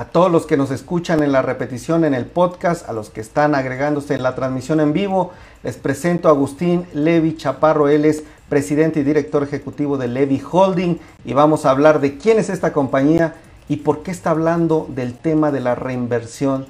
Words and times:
a 0.00 0.06
todos 0.06 0.32
los 0.32 0.46
que 0.46 0.56
nos 0.56 0.70
escuchan 0.70 1.22
en 1.22 1.30
la 1.30 1.42
repetición 1.42 2.06
en 2.06 2.14
el 2.14 2.24
podcast, 2.24 2.88
a 2.88 2.94
los 2.94 3.10
que 3.10 3.20
están 3.20 3.54
agregándose 3.54 4.14
en 4.14 4.22
la 4.22 4.34
transmisión 4.34 4.80
en 4.80 4.94
vivo, 4.94 5.32
les 5.62 5.76
presento 5.76 6.28
a 6.28 6.30
Agustín 6.30 6.86
Levi 6.94 7.36
Chaparro, 7.36 7.86
él 7.86 8.06
es 8.06 8.24
presidente 8.48 9.00
y 9.00 9.02
director 9.02 9.42
ejecutivo 9.42 9.98
de 9.98 10.08
Levi 10.08 10.42
Holding 10.50 10.98
y 11.26 11.34
vamos 11.34 11.66
a 11.66 11.70
hablar 11.70 12.00
de 12.00 12.16
quién 12.16 12.38
es 12.38 12.48
esta 12.48 12.72
compañía 12.72 13.34
y 13.68 13.76
por 13.76 14.02
qué 14.02 14.10
está 14.10 14.30
hablando 14.30 14.86
del 14.88 15.12
tema 15.12 15.50
de 15.50 15.60
la 15.60 15.74
reinversión, 15.74 16.64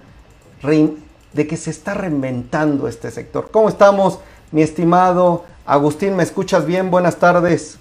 de 1.33 1.47
que 1.47 1.57
se 1.57 1.71
está 1.71 1.95
reinventando 1.95 2.89
este 2.89 3.13
sector. 3.13 3.51
¿Cómo 3.53 3.69
estamos, 3.69 4.19
mi 4.51 4.63
estimado 4.63 5.45
Agustín? 5.67 6.17
¿Me 6.17 6.25
escuchas 6.25 6.67
bien? 6.67 6.91
Buenas 6.91 7.15
tardes. 7.15 7.79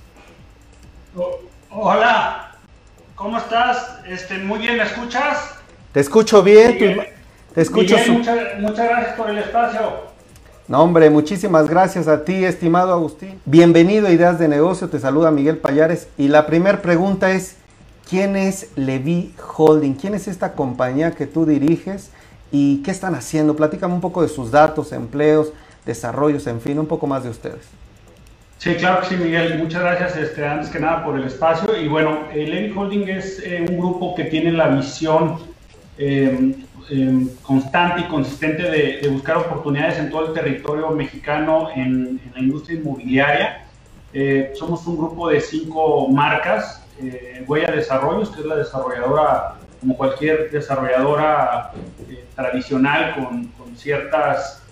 Hola, 1.72 2.49
¿cómo 3.20 3.38
estás? 3.38 3.98
Este, 4.08 4.38
muy 4.38 4.60
bien, 4.60 4.78
¿me 4.78 4.84
escuchas? 4.84 5.52
Te 5.92 6.00
escucho 6.00 6.42
bien, 6.42 6.78
te 7.54 7.62
escucho. 7.62 7.98
muchas, 8.08 8.38
muchas 8.60 8.88
gracias 8.88 9.16
por 9.18 9.30
el 9.30 9.40
espacio. 9.40 9.82
No, 10.70 10.84
hombre, 10.84 11.10
muchísimas 11.10 11.70
gracias 11.70 12.08
a 12.08 12.24
ti, 12.24 12.46
estimado 12.46 12.94
Agustín. 12.94 13.42
Bienvenido 13.44 14.08
a 14.08 14.12
Ideas 14.12 14.40
de 14.40 14.48
Negocio, 14.48 14.88
te 14.88 15.02
saluda 15.02 15.32
Miguel 15.32 15.58
Payares. 15.58 16.08
Y 16.18 16.30
la 16.30 16.46
primera 16.46 16.82
pregunta 16.82 17.32
es, 17.32 17.58
¿quién 18.10 18.38
es 18.38 18.70
Levi 18.78 19.36
Holding? 19.58 19.96
¿Quién 19.96 20.14
es 20.14 20.30
esta 20.30 20.54
compañía 20.54 21.12
que 21.12 21.28
tú 21.28 21.46
diriges 21.46 22.12
y 22.54 22.82
qué 22.84 22.92
están 22.92 23.16
haciendo? 23.16 23.54
Platícame 23.54 23.96
un 23.96 24.02
poco 24.02 24.22
de 24.22 24.30
sus 24.30 24.50
datos, 24.50 24.94
empleos, 24.94 25.52
desarrollos, 25.86 26.48
en 26.48 26.62
fin, 26.62 26.80
un 26.80 26.88
poco 26.88 27.06
más 27.06 27.26
de 27.26 27.32
ustedes. 27.32 27.79
Sí, 28.60 28.76
claro 28.76 29.00
que 29.00 29.08
sí, 29.08 29.16
Miguel. 29.16 29.58
Muchas 29.58 29.82
gracias, 29.82 30.18
este, 30.18 30.46
antes 30.46 30.70
que 30.70 30.82
nada, 30.82 31.06
por 31.06 31.18
el 31.18 31.24
espacio. 31.24 31.82
Y 31.82 31.88
bueno, 31.88 32.26
eh, 32.34 32.46
Levi 32.46 32.74
Holding 32.76 33.08
es 33.08 33.42
eh, 33.42 33.66
un 33.70 33.78
grupo 33.78 34.14
que 34.16 34.26
tiene 34.26 34.52
la 34.52 34.68
visión 34.68 35.38
eh, 35.98 36.58
constante 37.42 38.02
y 38.02 38.04
consistente 38.10 38.64
de, 38.64 39.08
buscar 39.08 39.38
oportunidades 39.38 39.98
en 40.00 40.10
todo 40.10 40.28
el 40.28 40.34
territorio 40.34 40.90
mexicano 40.90 41.70
en, 41.74 42.20
la 42.34 42.40
industria 42.42 42.80
inmobiliaria. 42.80 43.66
somos 44.56 44.86
un 44.88 44.98
grupo 44.98 45.30
de 45.30 45.40
cinco 45.40 46.10
marcas. 46.10 46.84
Huella 47.48 47.72
Desarrollos, 47.72 48.30
que 48.32 48.42
es 48.42 48.46
la 48.46 48.58
desarrolladora, 48.58 49.56
como 49.80 49.96
cualquier 49.96 50.52
desarrolladora 50.52 51.72
tradicional, 52.36 53.16
con 53.16 53.78
ciertas 53.78 54.64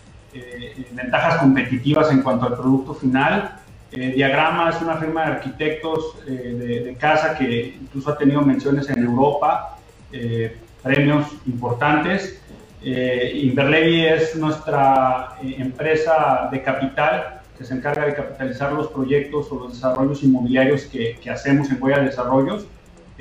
ventajas 0.92 1.38
competitivas 1.38 2.12
en 2.12 2.22
cuanto 2.22 2.48
al 2.48 2.56
producto 2.56 2.94
final. 2.94 3.62
Eh, 3.92 4.12
Diagrama 4.16 4.70
es 4.70 4.82
una 4.82 4.98
firma 4.98 5.26
de 5.26 5.32
arquitectos 5.34 6.18
eh, 6.28 6.84
de, 6.86 6.96
casa 6.96 7.38
que 7.38 7.78
incluso 7.82 8.12
ha 8.12 8.18
tenido 8.18 8.42
menciones 8.42 8.90
en 8.90 9.04
Europa, 9.04 9.78
eh, 10.12 10.58
premios 10.84 11.28
importantes. 11.46 12.42
Inverlevi 12.80 14.06
es 14.06 14.36
nuestra 14.36 15.36
empresa 15.42 16.48
de 16.52 16.62
capital 16.62 17.42
que 17.58 17.66
se 17.66 17.74
encarga 17.74 18.06
de 18.06 18.14
capitalizar 18.14 18.72
los 18.72 18.88
proyectos 18.90 19.52
o 19.52 19.56
los 19.56 19.74
desarrollos 19.74 20.24
inmobiliarios 20.24 20.84
que, 20.84 21.18
hacemos 21.30 21.70
en 21.72 21.82
Huella 21.82 22.00
de 22.00 22.06
Desarrollos. 22.06 22.68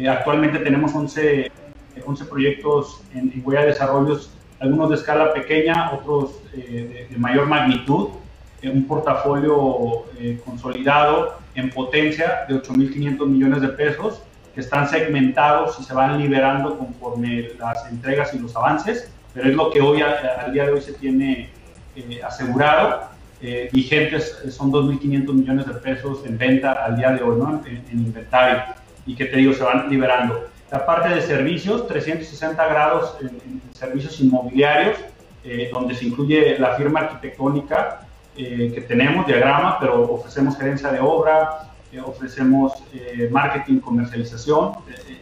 actualmente 0.09 0.59
tenemos 0.59 0.94
11, 0.94 1.50
11 2.05 2.25
proyectos 2.27 3.00
en, 3.14 3.33
en, 3.33 3.42
Huella 3.44 3.62
de 3.62 3.69
Desarrollos, 3.69 4.31
algunos 4.61 4.91
de 4.91 4.97
escala 4.97 5.33
pequeña, 5.33 5.91
otros 5.92 6.42
de 6.53 7.09
mayor 7.17 7.47
magnitud 7.47 8.11
un 8.70 8.86
portafolio 8.86 10.05
eh, 10.19 10.41
consolidado 10.45 11.39
en 11.55 11.70
potencia 11.70 12.45
de 12.48 12.56
8.500 12.56 13.27
millones 13.27 13.61
de 13.62 13.69
pesos 13.69 14.22
que 14.55 14.61
están 14.61 14.89
segmentados 14.89 15.78
y 15.81 15.84
se 15.84 15.95
van 15.95 16.19
liberando 16.19 16.78
conforme 16.78 17.50
las 17.59 17.87
entregas 17.91 18.33
y 18.34 18.39
los 18.39 18.56
avances, 18.56 19.10
pero 19.34 19.50
es 19.50 19.55
lo 19.55 19.71
que 19.71 19.81
hoy, 19.81 20.00
al 20.00 20.53
día 20.53 20.65
de 20.65 20.72
hoy, 20.72 20.81
se 20.81 20.94
tiene 20.94 21.50
eh, 21.94 22.21
asegurado. 22.25 23.09
Eh, 23.43 23.69
vigentes 23.71 24.38
son 24.49 24.72
2.500 24.72 25.32
millones 25.34 25.66
de 25.66 25.75
pesos 25.75 26.25
en 26.25 26.38
venta 26.38 26.72
al 26.72 26.97
día 26.97 27.10
de 27.10 27.22
hoy, 27.22 27.38
¿no? 27.38 27.62
en, 27.66 27.84
inventario, 27.93 28.62
y 29.05 29.15
que 29.15 29.26
te 29.26 29.37
digo, 29.37 29.53
se 29.53 29.62
van 29.62 29.91
liberando. 29.91 30.49
La 30.71 30.87
parte 30.87 31.10
de 31.10 31.21
servicios, 31.21 31.87
360 31.87 32.66
grados 32.66 33.16
en, 33.21 33.60
servicios 33.72 34.19
inmobiliarios, 34.21 34.97
donde 35.72 35.94
se 35.94 36.06
incluye 36.06 36.59
la 36.59 36.75
firma 36.75 37.00
arquitectónica, 37.00 38.06
eh, 38.38 38.70
que 38.74 38.82
tenemos, 38.82 39.26
diagrama, 39.26 39.78
pero 39.80 40.12
ofrecemos 40.12 40.58
gerencia 40.58 40.92
de 40.92 41.00
obra, 41.00 41.70
eh, 41.91 42.00
ofrecemos 42.04 42.74
eh, 42.92 43.28
marketing, 43.30 43.80
comercialización. 43.80 44.72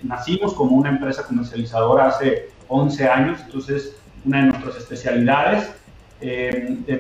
nacimos 0.03 0.53
como 0.55 0.77
una 0.77 0.91
empresa 0.91 1.23
comercializadora 1.23 2.09
hace 2.09 2.51
11 2.67 3.09
años, 3.09 3.41
entonces 3.45 3.97
una 4.25 4.39
de 4.39 4.47
nuestras 4.49 4.77
especialidades. 4.79 5.71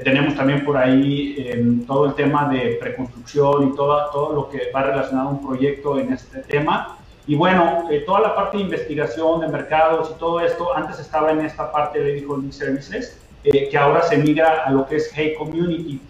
tenemos 0.04 0.34
también 0.36 0.64
por 0.64 0.76
ahí 0.76 1.84
todo 1.86 2.06
el 2.06 2.14
tema 2.14 2.48
de 2.48 2.76
preconstrucción 2.80 3.68
y 3.68 3.74
todo, 3.74 4.10
todo 4.12 4.32
lo 4.34 4.48
que 4.50 4.70
va 4.72 4.82
relacionado 4.82 5.30
a 5.30 5.32
un 5.32 5.44
proyecto 5.44 5.98
en 5.98 6.12
este 6.12 6.40
tema. 6.40 6.98
Y 7.26 7.34
bueno, 7.34 7.88
toda 8.06 8.20
la 8.20 8.34
parte 8.36 8.58
de 8.58 8.64
investigación 8.64 9.40
de 9.40 9.48
mercados 9.48 10.12
y 10.14 10.18
todo 10.18 10.40
esto, 10.40 10.76
antes 10.76 11.00
estaba 11.00 11.32
en 11.32 11.40
esta 11.40 11.72
parte 11.72 11.98
de 11.98 12.24
Holding 12.26 12.52
Services, 12.52 13.18
eh, 13.44 13.68
que 13.68 13.76
ahora 13.76 14.00
se 14.02 14.16
migra 14.16 14.64
a 14.64 14.70
lo 14.70 14.86
que 14.86 14.96
es 14.96 15.10
Hey 15.14 15.34
Community, 15.36 16.00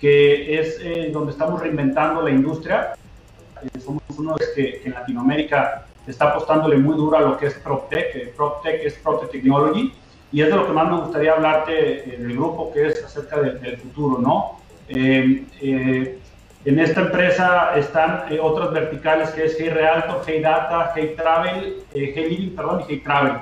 que 0.00 0.60
es 0.60 0.78
eh, 0.80 1.10
donde 1.12 1.32
estamos 1.32 1.60
reinventando 1.60 2.22
la 2.22 2.30
industria. 2.30 2.94
Eh, 3.60 3.80
somos 3.80 4.02
uno 4.16 4.36
de 4.36 4.46
que, 4.54 4.78
que, 4.78 4.88
en 4.88 4.94
Latinoamérica 4.94 5.84
está 6.06 6.30
apostándole 6.30 6.76
muy 6.76 6.96
duro 6.96 7.16
a 7.16 7.22
lo 7.22 7.36
que 7.38 7.46
es 7.46 7.54
PropTech. 7.54 8.36
PropTech 8.36 8.84
es 8.84 8.94
PropTech 8.94 9.32
Technology 9.32 9.92
y 10.30 10.42
es 10.42 10.48
de 10.48 10.54
lo 10.54 10.64
que 10.64 10.72
más 10.72 10.88
me 10.88 11.00
gustaría 11.00 11.32
hablarte 11.32 11.72
del 12.18 12.34
grupo, 12.34 12.72
que 12.72 12.86
es 12.86 13.02
acerca 13.02 13.40
del 13.40 13.78
futuro, 13.78 14.18
¿no? 14.20 14.60
en 14.88 16.80
esta 16.80 17.00
empresa 17.00 17.76
están 17.76 18.24
otras 18.40 18.72
verticales 18.72 19.30
que 19.30 19.46
es 19.46 19.56
Hey 19.58 19.70
Realtor, 19.70 20.22
Hey 20.26 20.40
Data, 20.40 20.92
Hey 20.94 21.14
Travel, 21.16 21.82
Hey 21.92 22.26
Living, 22.28 22.54
perdón, 22.54 22.82
y 22.82 22.84
Hey 22.92 23.02
Travel. 23.04 23.38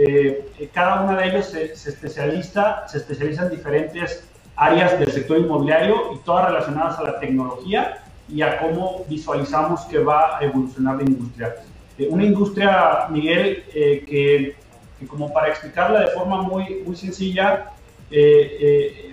Eh, 0.00 0.48
eh, 0.60 0.70
cada 0.72 1.02
una 1.02 1.16
de 1.16 1.26
ellas 1.26 1.50
se, 1.50 1.72
especializa, 1.72 2.86
se 2.86 2.98
especializa 2.98 3.46
en 3.46 3.50
diferentes 3.50 4.28
áreas 4.54 4.96
del 4.96 5.10
sector 5.10 5.38
inmobiliario 5.38 6.12
y 6.14 6.18
todas 6.18 6.46
relacionadas 6.46 7.00
a 7.00 7.02
la 7.02 7.18
tecnología 7.18 8.04
y 8.28 8.42
a 8.42 8.60
cómo 8.60 9.04
visualizamos 9.08 9.80
que 9.86 9.98
va 9.98 10.38
a 10.38 10.44
evolucionar 10.44 10.98
la 10.98 11.02
industria. 11.02 11.56
Eh, 11.98 12.06
una 12.08 12.22
industria, 12.22 13.08
Miguel, 13.10 13.64
que, 13.72 14.54
como 15.08 15.32
para 15.32 15.48
explicarla 15.48 16.00
de 16.00 16.06
forma 16.08 16.42
muy, 16.42 16.80
muy 16.86 16.94
sencilla, 16.94 17.72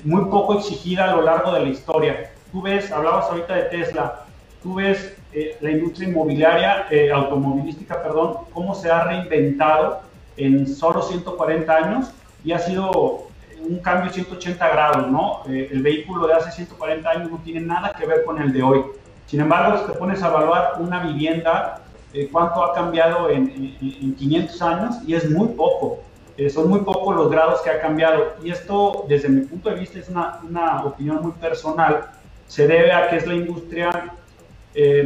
muy 0.03 0.25
poco 0.25 0.59
exigida 0.59 1.05
a 1.05 1.15
lo 1.15 1.23
largo 1.23 1.51
de 1.51 1.61
la 1.61 1.69
historia. 1.69 2.31
Tú 2.51 2.61
ves, 2.61 2.91
hablabas 2.91 3.25
ahorita 3.25 3.55
de 3.55 3.63
Tesla, 3.63 4.25
tú 4.61 4.75
ves 4.75 5.17
la 5.61 5.71
industria 5.71 6.09
inmobiliaria, 6.09 6.87
automovilística, 7.11 8.03
perdón, 8.03 8.37
cómo 8.53 8.75
se 8.75 8.91
ha 8.91 9.03
reinventado 9.03 10.04
en 10.37 10.67
solo 10.67 11.01
140 11.01 11.75
años 11.75 12.11
y 12.43 12.51
ha 12.51 12.59
sido 12.59 13.27
un 13.67 13.79
cambio 13.79 14.11
180 14.11 14.69
grados, 14.69 15.07
¿no? 15.11 15.41
Eh, 15.49 15.69
el 15.71 15.81
vehículo 15.81 16.27
de 16.27 16.33
hace 16.33 16.51
140 16.51 17.09
años 17.09 17.31
no 17.31 17.39
tiene 17.39 17.61
nada 17.61 17.93
que 17.97 18.05
ver 18.05 18.23
con 18.23 18.41
el 18.41 18.53
de 18.53 18.63
hoy. 18.63 18.81
Sin 19.25 19.41
embargo, 19.41 19.79
si 19.79 19.91
te 19.91 19.97
pones 19.97 20.21
a 20.21 20.27
evaluar 20.27 20.73
una 20.79 21.03
vivienda, 21.03 21.81
eh, 22.13 22.29
cuánto 22.31 22.63
ha 22.63 22.73
cambiado 22.73 23.29
en, 23.29 24.15
500 24.15 24.61
años 24.61 24.95
y 25.05 25.15
es 25.15 25.29
muy 25.29 25.49
poco. 25.49 25.99
Eh, 26.37 26.49
son 26.49 26.69
muy 26.69 26.81
pocos 26.81 27.15
los 27.15 27.31
grados 27.31 27.61
que 27.61 27.69
ha 27.69 27.81
cambiado. 27.81 28.35
Y 28.43 28.51
esto, 28.51 29.05
desde 29.07 29.29
mi 29.29 29.41
punto 29.41 29.69
de 29.69 29.75
vista, 29.75 29.99
es 29.99 30.09
una, 30.09 30.39
una 30.47 30.83
opinión 30.83 31.21
muy 31.21 31.31
personal. 31.33 32.11
Se 32.47 32.67
debe 32.67 32.91
a 32.91 33.09
que 33.09 33.17
es 33.17 33.25
la 33.25 33.33
industria 33.33 34.13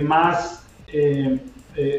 más, 0.01 0.65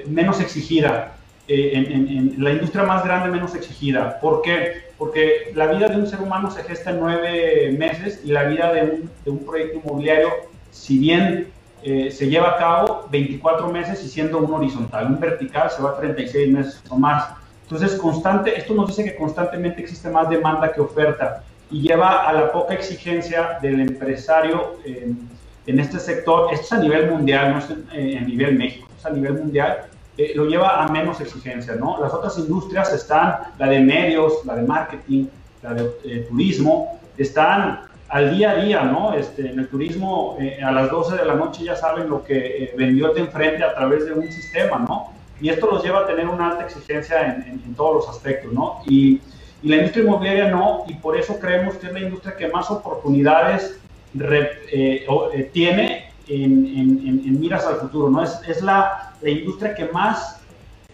menos 0.06 0.40
exigida. 0.40 1.14
Eh, 1.52 1.73
en, 1.75 2.37
la 2.38 2.52
industria 2.52 2.85
más 2.85 3.02
grande 3.02 3.29
menos 3.29 3.56
exigida. 3.56 4.20
¿Por 4.20 4.41
qué? 4.41 4.85
Porque 4.97 5.50
la 5.56 5.67
vida 5.67 5.88
de 5.88 5.97
un 5.97 6.06
ser 6.06 6.20
humano 6.20 6.49
se 6.49 6.62
gesta 6.62 6.91
en 6.91 7.00
nueve 7.00 7.75
meses 7.76 8.20
y 8.25 8.29
la 8.29 8.44
vida 8.44 8.73
de 8.73 9.02
un, 9.26 9.44
proyecto 9.44 9.79
inmobiliario, 9.79 10.29
si 10.70 11.00
bien 11.00 11.49
eh, 11.82 12.12
se 12.12 12.29
lleva 12.29 12.50
a 12.50 12.56
cabo 12.56 13.08
24 13.11 13.67
meses 13.67 14.00
y 14.05 14.08
siendo 14.08 14.38
un 14.38 14.55
horizontal, 14.55 15.06
un 15.06 15.19
vertical 15.19 15.69
se 15.73 15.82
va 15.82 15.91
a 15.91 15.97
36 15.97 16.52
meses 16.52 16.82
o 16.88 16.97
más. 16.97 17.31
Entonces, 17.64 17.99
constante, 17.99 18.56
esto 18.56 18.73
nos 18.73 18.87
dice 18.87 19.02
que 19.02 19.17
constantemente 19.17 19.81
existe 19.81 20.08
más 20.08 20.31
demanda 20.31 20.73
que 20.73 20.81
oferta 20.81 21.43
y 21.69 21.82
lleva 21.82 22.29
a 22.29 22.32
la 22.32 22.52
poca 22.52 22.75
exigencia 22.75 23.58
del 23.61 23.81
empresario 23.81 24.76
en 24.85 25.81
este 25.81 25.99
sector. 25.99 26.55
Esto 26.55 26.67
es 26.67 26.73
a 26.75 26.79
nivel 26.79 27.11
mundial, 27.11 27.52
no 27.55 27.58
es 27.58 27.67
eh, 27.93 28.19
a 28.19 28.20
nivel 28.20 28.56
México, 28.56 28.87
es 28.97 29.05
a 29.05 29.11
nivel 29.11 29.32
mundial 29.32 29.89
eh, 30.22 30.32
lo 30.34 30.44
lleva 30.46 30.82
a 30.84 30.88
menos 30.88 31.20
exigencia, 31.20 31.75
¿no? 31.76 31.99
Las 32.00 32.12
otras 32.12 32.37
industrias 32.38 32.93
están, 32.93 33.38
la 33.58 33.69
de 33.69 33.81
medios, 33.81 34.44
la 34.44 34.56
de 34.56 34.62
marketing, 34.62 35.26
la 35.62 35.75
de 35.75 35.90
eh, 36.05 36.26
turismo, 36.28 37.00
están 37.17 37.81
al 38.08 38.37
día 38.37 38.50
a 38.50 38.56
día, 38.56 38.82
¿no? 38.82 39.14
Este, 39.14 39.50
en 39.50 39.58
el 39.58 39.69
turismo, 39.69 40.37
eh, 40.40 40.62
a 40.62 40.72
las 40.72 40.90
12 40.90 41.17
de 41.17 41.25
la 41.25 41.34
noche 41.34 41.64
ya 41.64 41.76
saben 41.76 42.08
lo 42.11 42.25
que 42.25 42.75
vendió 42.76 43.14
de 43.14 43.20
enfrente 43.20 43.64
a 43.64 43.75
través 43.75 44.05
de 44.06 44.12
un 44.12 44.31
sistema, 44.31 44.84
¿no? 44.87 45.20
y 45.40 45.49
esto 45.49 45.70
los 45.70 45.82
lleva 45.82 46.00
a 46.00 46.06
tener 46.06 46.28
una 46.28 46.50
alta 46.50 46.64
exigencia 46.64 47.43
en, 47.46 47.75
todos 47.75 47.94
los 47.96 48.08
aspectos, 48.14 48.52
¿no? 48.52 48.82
Y, 48.87 49.20
y, 49.62 49.69
la 49.69 49.76
industria 49.76 50.05
inmobiliaria 50.05 50.50
no, 50.50 50.84
y 50.87 50.94
por 50.94 51.16
eso 51.16 51.38
creemos 51.40 51.76
que 51.76 51.87
es 51.87 51.93
la 51.93 52.00
industria 52.00 52.37
que 52.37 52.49
más 52.49 52.70
oportunidades 52.70 53.78
eh, 54.19 55.06
eh, 55.32 55.50
tiene 55.52 56.12
en, 56.28 57.40
miras 57.40 57.64
al 57.64 57.76
futuro, 57.76 58.11
¿no? 58.11 58.23
Es, 58.23 58.38
es 58.46 58.62
la, 58.62 59.09
la, 59.22 59.31
industria 59.31 59.75
que 59.75 59.87
más 59.87 60.40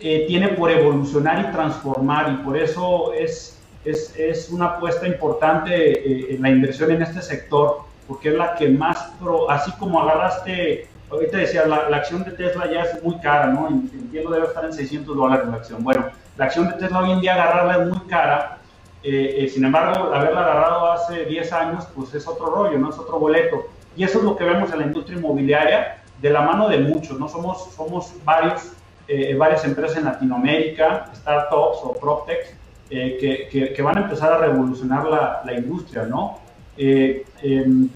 eh, 0.00 0.24
tiene 0.26 0.48
por 0.48 0.70
evolucionar 0.70 1.40
y 1.48 1.52
transformar, 1.52 2.32
y 2.32 2.44
por 2.44 2.56
eso 2.56 3.12
es, 3.12 3.58
es, 3.84 4.14
es 4.16 4.50
una 4.50 4.66
apuesta 4.66 5.06
importante 5.06 6.34
en 6.34 6.42
la 6.42 6.50
inversión 6.50 6.90
en 6.90 7.02
este 7.02 7.22
sector, 7.22 7.82
porque 8.06 8.28
es 8.28 8.34
la 8.34 8.54
que 8.54 8.68
más, 8.68 9.12
pro, 9.20 9.50
así 9.50 9.72
como 9.72 10.00
agarraste 10.00 10.88
ahorita 11.10 11.38
decía, 11.38 11.66
la, 11.66 11.88
la, 11.88 11.98
acción 11.98 12.24
de 12.24 12.32
Tesla 12.32 12.70
ya 12.70 12.82
es 12.82 13.02
muy 13.02 13.18
cara, 13.20 13.46
¿no? 13.46 13.68
Entiendo 13.68 14.30
debe 14.30 14.46
estar 14.46 14.64
en 14.64 14.72
600 14.72 15.16
dólares 15.16 15.46
la 15.48 15.56
acción. 15.56 15.82
Bueno, 15.84 16.06
la 16.36 16.44
acción 16.46 16.68
de 16.68 16.74
Tesla 16.74 17.00
hoy 17.00 17.12
en 17.12 17.20
día 17.20 17.34
agarrarla 17.34 17.84
es 17.84 17.88
muy 17.90 18.06
cara. 18.08 18.58
Eh, 19.02 19.44
eh, 19.44 19.48
sin 19.48 19.64
embargo, 19.64 20.12
haberla 20.12 20.40
agarrado 20.40 20.92
hace 20.92 21.24
10 21.26 21.52
años, 21.52 21.86
pues 21.94 22.12
es 22.14 22.26
otro 22.26 22.46
rollo, 22.46 22.78
¿no? 22.78 22.90
Es 22.90 22.98
otro 22.98 23.18
boleto. 23.18 23.68
Y 23.96 24.04
eso 24.04 24.18
es 24.18 24.24
lo 24.24 24.36
que 24.36 24.44
vemos 24.44 24.72
en 24.72 24.80
la 24.80 24.86
industria 24.86 25.18
inmobiliaria 25.18 26.02
de 26.20 26.30
la 26.30 26.42
mano 26.42 26.68
de 26.68 26.78
muchos, 26.78 27.18
¿no? 27.18 27.28
Somos, 27.28 27.68
somos 27.74 28.12
varios, 28.24 28.72
eh, 29.08 29.34
varias 29.34 29.64
empresas 29.64 29.98
en 29.98 30.04
Latinoamérica, 30.04 31.10
startups 31.14 31.78
o 31.82 31.94
proptechs, 31.94 32.54
que, 32.88 33.48
que, 33.50 33.72
que, 33.72 33.82
van 33.82 33.98
a 33.98 34.02
empezar 34.02 34.32
a 34.32 34.38
revolucionar 34.38 35.06
la, 35.06 35.42
la 35.44 35.52
industria, 35.54 36.04
¿no? 36.04 36.38
Eh, 36.78 37.24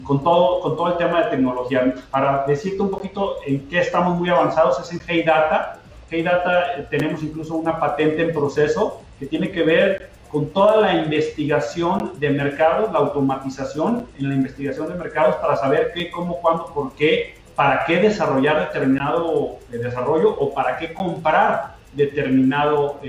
con, 0.03 0.23
todo, 0.23 0.59
con 0.61 0.75
todo 0.75 0.87
el 0.87 0.97
tema 0.97 1.23
de 1.23 1.29
tecnología. 1.29 1.93
Para 2.09 2.45
decirte 2.47 2.81
un 2.81 2.89
poquito 2.89 3.37
en 3.45 3.67
qué 3.69 3.79
estamos 3.79 4.17
muy 4.17 4.29
avanzados 4.29 4.79
es 4.79 4.91
en 4.91 5.01
Hey 5.07 5.23
Data. 5.23 5.79
Hey 6.09 6.23
Data 6.23 6.77
eh, 6.77 6.87
tenemos 6.89 7.21
incluso 7.21 7.55
una 7.55 7.79
patente 7.79 8.23
en 8.23 8.33
proceso 8.33 9.01
que 9.19 9.27
tiene 9.27 9.51
que 9.51 9.61
ver 9.61 10.09
con 10.31 10.47
toda 10.47 10.77
la 10.77 10.95
investigación 10.95 12.13
de 12.19 12.29
mercados, 12.31 12.91
la 12.91 12.99
automatización 12.99 14.07
en 14.17 14.29
la 14.29 14.35
investigación 14.35 14.87
de 14.87 14.95
mercados 14.95 15.35
para 15.35 15.57
saber 15.57 15.91
qué, 15.93 16.09
cómo, 16.09 16.41
cuándo, 16.41 16.65
por 16.73 16.93
qué, 16.93 17.35
para 17.61 17.85
qué 17.85 17.97
desarrollar 17.97 18.59
determinado 18.59 19.59
eh, 19.71 19.77
desarrollo 19.77 20.31
o 20.31 20.51
para 20.51 20.79
qué 20.79 20.95
comprar 20.95 21.75
determinado 21.93 22.99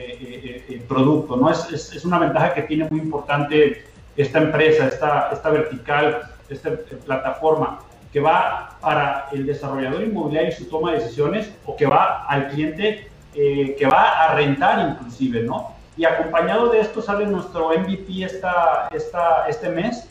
producto. 0.87 1.39
¿no? 1.39 1.51
Es, 1.51 1.73
es, 1.73 1.93
es, 1.95 2.05
una 2.05 2.19
ventaja 2.19 2.53
que 2.53 2.61
tiene 2.61 2.87
muy 2.91 3.01
importante 3.01 3.87
esta 4.15 4.41
empresa, 4.41 4.89
esta, 4.89 5.31
esta 5.33 5.49
vertical, 5.49 6.31
esta 6.51 6.71
plataforma 7.07 7.81
que 8.13 8.21
va 8.21 8.77
para 8.83 9.29
el 9.33 9.47
desarrollador 9.47 10.03
inmobiliario 10.03 10.51
y 10.51 10.53
su 10.53 10.69
toma 10.69 10.93
de 10.93 10.99
decisiones 10.99 11.51
o 11.65 11.75
que 11.75 11.87
va 11.87 12.27
al 12.27 12.49
cliente 12.49 13.09
eh, 13.35 13.75
que 13.79 13.87
va 13.87 14.23
a 14.23 14.35
rentar 14.35 14.87
inclusive, 14.87 15.45
¿no? 15.45 15.75
Y 15.97 16.05
acompañado 16.05 16.69
de 16.69 16.81
esto 16.81 17.01
sale 17.01 17.25
nuestro 17.25 17.71
MVP 17.71 18.23
esta, 18.23 18.89
esta, 18.93 19.47
este 19.49 19.71
mes 19.71 20.07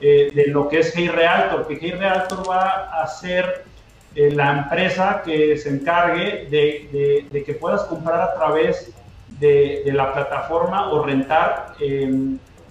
eh, 0.00 0.30
de 0.34 0.46
lo 0.46 0.70
que 0.70 0.78
es 0.78 0.96
Hey 0.96 1.08
Realtor, 1.08 1.66
que 1.66 1.76
Hey 1.78 1.90
Realtor 1.90 2.48
va 2.48 3.02
a 3.02 3.06
ser 3.06 3.70
eh, 4.14 4.30
la 4.30 4.58
empresa 4.58 5.22
que 5.24 5.56
se 5.56 5.70
encargue 5.70 6.46
de, 6.50 7.28
de, 7.30 7.44
que 7.44 7.54
puedas 7.54 7.82
comprar 7.84 8.20
a 8.20 8.34
través 8.34 8.92
de, 9.40 9.82
de 9.84 9.92
la 9.92 10.12
plataforma 10.12 10.90
o 10.92 11.02
rentar 11.02 11.74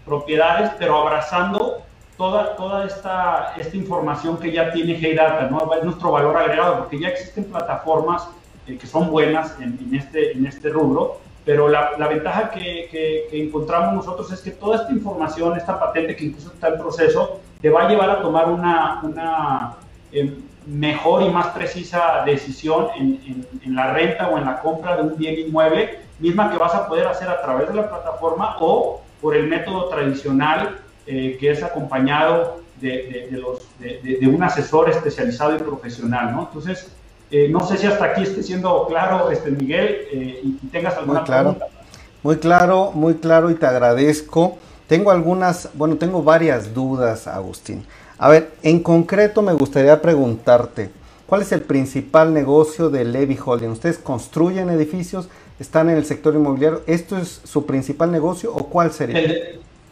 propiedades, 0.06 0.72
pero 0.78 0.98
abrazando 0.98 1.82
toda, 2.18 2.56
toda 2.56 2.86
esta, 2.86 3.54
esta 3.58 3.76
información 3.76 4.38
que 4.38 4.52
ya 4.52 4.72
tiene 4.72 4.94
Heydata, 4.94 5.50
¿no? 5.50 5.74
es 5.74 5.84
nuestro 5.84 6.12
valor 6.12 6.38
agregado, 6.38 6.78
porque 6.80 7.00
ya 7.00 7.10
existen 7.10 7.46
plataformas 7.46 8.28
eh, 8.68 8.78
que 8.78 8.86
son 8.86 9.10
buenas 9.10 9.56
en, 9.60 9.80
en, 9.82 9.96
este, 9.96 10.34
en 10.34 10.46
este 10.46 10.70
rubro, 10.70 11.20
pero 11.46 11.68
la, 11.68 11.94
la 11.98 12.08
ventaja 12.08 12.52
que, 12.52 12.88
que, 12.92 13.42
encontramos 13.42 13.96
nosotros 13.96 14.32
es 14.32 14.42
que 14.42 14.52
toda 14.52 14.76
esta 14.78 14.92
información, 14.92 15.58
esta 15.58 15.80
patente 15.80 16.16
que 16.16 16.26
incluso 16.26 16.52
está 16.54 16.68
en 16.68 16.78
proceso, 16.78 17.40
te 17.60 17.70
va 17.72 17.86
a 17.86 17.90
llevar 17.90 18.12
a 18.12 18.22
tomar 18.22 18.50
una, 18.50 19.00
una 19.02 19.76
eh, 20.12 20.38
mejor 20.72 21.24
y 21.24 21.30
más 21.30 21.48
precisa 21.48 22.24
decisión 22.26 22.88
en, 22.96 23.22
en, 23.26 23.48
en, 23.64 23.76
la 23.76 23.94
renta 23.94 24.30
o 24.30 24.38
en 24.38 24.46
la 24.46 24.62
compra 24.62 24.96
de 24.96 25.04
un 25.04 25.18
bien 25.18 25.38
inmueble, 25.38 26.00
misma 26.20 26.50
que 26.50 26.58
vas 26.58 26.74
a 26.74 26.88
poder 26.88 27.08
hacer 27.08 27.28
a 27.30 27.42
través 27.42 27.68
de 27.68 27.74
la 27.74 27.90
plataforma 27.90 28.56
o 28.60 29.02
por 29.20 29.36
el 29.36 29.48
método 29.48 29.90
tradicional 29.90 30.80
eh, 31.08 31.38
que 31.40 31.52
es 31.52 31.62
acompañado 31.64 32.62
de, 32.80 33.28
de, 33.30 33.38
los, 33.38 33.62
de, 33.80 34.28
un 34.28 34.42
asesor 34.44 34.90
especializado 34.90 35.56
y 35.56 35.60
profesional, 35.60 36.34
¿no? 36.34 36.44
Entonces, 36.48 36.88
eh, 37.30 37.48
no 37.50 37.60
sé 37.62 37.78
si 37.78 37.88
hasta 37.88 38.06
aquí 38.06 38.24
esté 38.24 38.42
siendo 38.44 38.86
claro, 38.88 39.30
este 39.30 39.52
Miguel, 39.52 40.08
eh, 40.12 40.42
y, 40.44 40.68
tengas 40.68 40.96
alguna 40.98 41.20
muy 41.20 41.28
claro, 41.28 41.56
pregunta. 41.56 41.82
Muy 42.24 42.38
claro, 42.38 42.92
muy 42.94 43.16
claro 43.16 43.50
y 43.52 43.56
te 43.56 43.66
agradezco. 43.66 44.58
Tengo 44.88 45.12
algunas, 45.12 45.70
bueno, 45.74 45.96
tengo 45.98 46.24
varias 46.24 46.74
dudas, 46.74 47.28
Agustín. 47.28 47.86
A 48.24 48.30
ver, 48.30 48.52
en 48.62 48.84
concreto 48.84 49.42
me 49.42 49.52
gustaría 49.54 50.00
preguntarte, 50.00 50.92
¿cuál 51.26 51.42
es 51.42 51.52
el 51.54 51.62
principal 51.62 52.36
negocio 52.36 52.92
de 52.92 53.04
Levy 53.04 53.36
Holding? 53.44 53.70
¿Ustedes 53.70 53.98
construyen 53.98 54.70
edificios? 54.70 55.28
están 55.60 55.90
en 55.90 55.98
el 55.98 56.06
sector 56.06 56.36
inmobiliario. 56.36 56.82
¿Esto 56.86 57.18
es 57.18 57.42
su 57.44 57.66
principal 57.66 58.12
negocio 58.12 58.54
o 58.54 58.68
cuál 58.68 58.92
sería? 58.92 59.20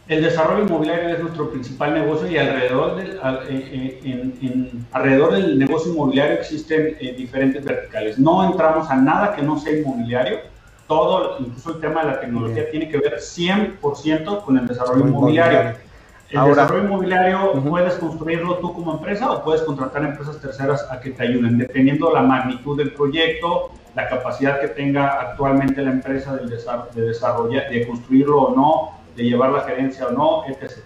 El, 0.06 0.22
desarrollo 0.22 0.64
inmobiliario 0.64 1.08
es 1.08 1.20
nuestro 1.20 1.50
principal 1.50 1.94
negocio 1.94 2.30
y 2.30 2.38
alrededor 2.38 2.96
del, 2.96 3.10
eh, 3.48 4.00
eh, 4.04 4.32
en, 4.42 4.86
alrededor 4.92 5.32
del 5.32 5.58
negocio 5.58 5.92
inmobiliario 5.92 6.34
existen 6.34 6.96
eh, 7.00 7.14
diferentes 7.16 7.64
verticales. 7.64 8.16
No 8.18 8.48
entramos 8.48 8.88
a 8.90 8.96
nada 8.96 9.34
que 9.34 9.42
no 9.42 9.58
sea 9.58 9.76
inmobiliario. 9.76 10.38
Todo, 10.86 11.36
incluso 11.40 11.74
el 11.74 11.80
tema 11.80 12.04
de 12.04 12.10
la 12.12 12.20
tecnología, 12.20 12.70
tiene 12.70 12.88
que 12.88 12.98
ver 12.98 13.18
100% 13.18 14.44
con 14.44 14.56
el 14.56 14.66
desarrollo 14.68 15.06
inmobiliario. 15.06 15.89
El 16.30 16.44
desarrollo 16.44 16.84
inmobiliario 16.84 17.52
puedes 17.68 17.94
construirlo 17.94 18.58
tú 18.58 18.72
como 18.72 18.92
empresa 18.92 19.32
o 19.32 19.42
puedes 19.42 19.62
contratar 19.62 20.04
empresas 20.04 20.40
terceras 20.40 20.86
a 20.88 21.00
que 21.00 21.10
te 21.10 21.24
ayuden, 21.24 21.58
dependiendo 21.58 22.08
de 22.08 22.14
la 22.14 22.22
magnitud 22.22 22.78
del 22.78 22.92
proyecto, 22.92 23.72
la 23.96 24.08
capacidad 24.08 24.60
que 24.60 24.68
tenga 24.68 25.20
actualmente 25.20 25.82
la 25.82 25.90
empresa 25.90 26.36
de, 26.36 27.02
desarrollar, 27.02 27.68
de 27.68 27.84
construirlo 27.84 28.42
o 28.42 28.54
no, 28.54 28.90
de 29.16 29.24
llevar 29.24 29.50
la 29.50 29.62
gerencia 29.62 30.06
o 30.06 30.12
no, 30.12 30.44
etc. 30.46 30.78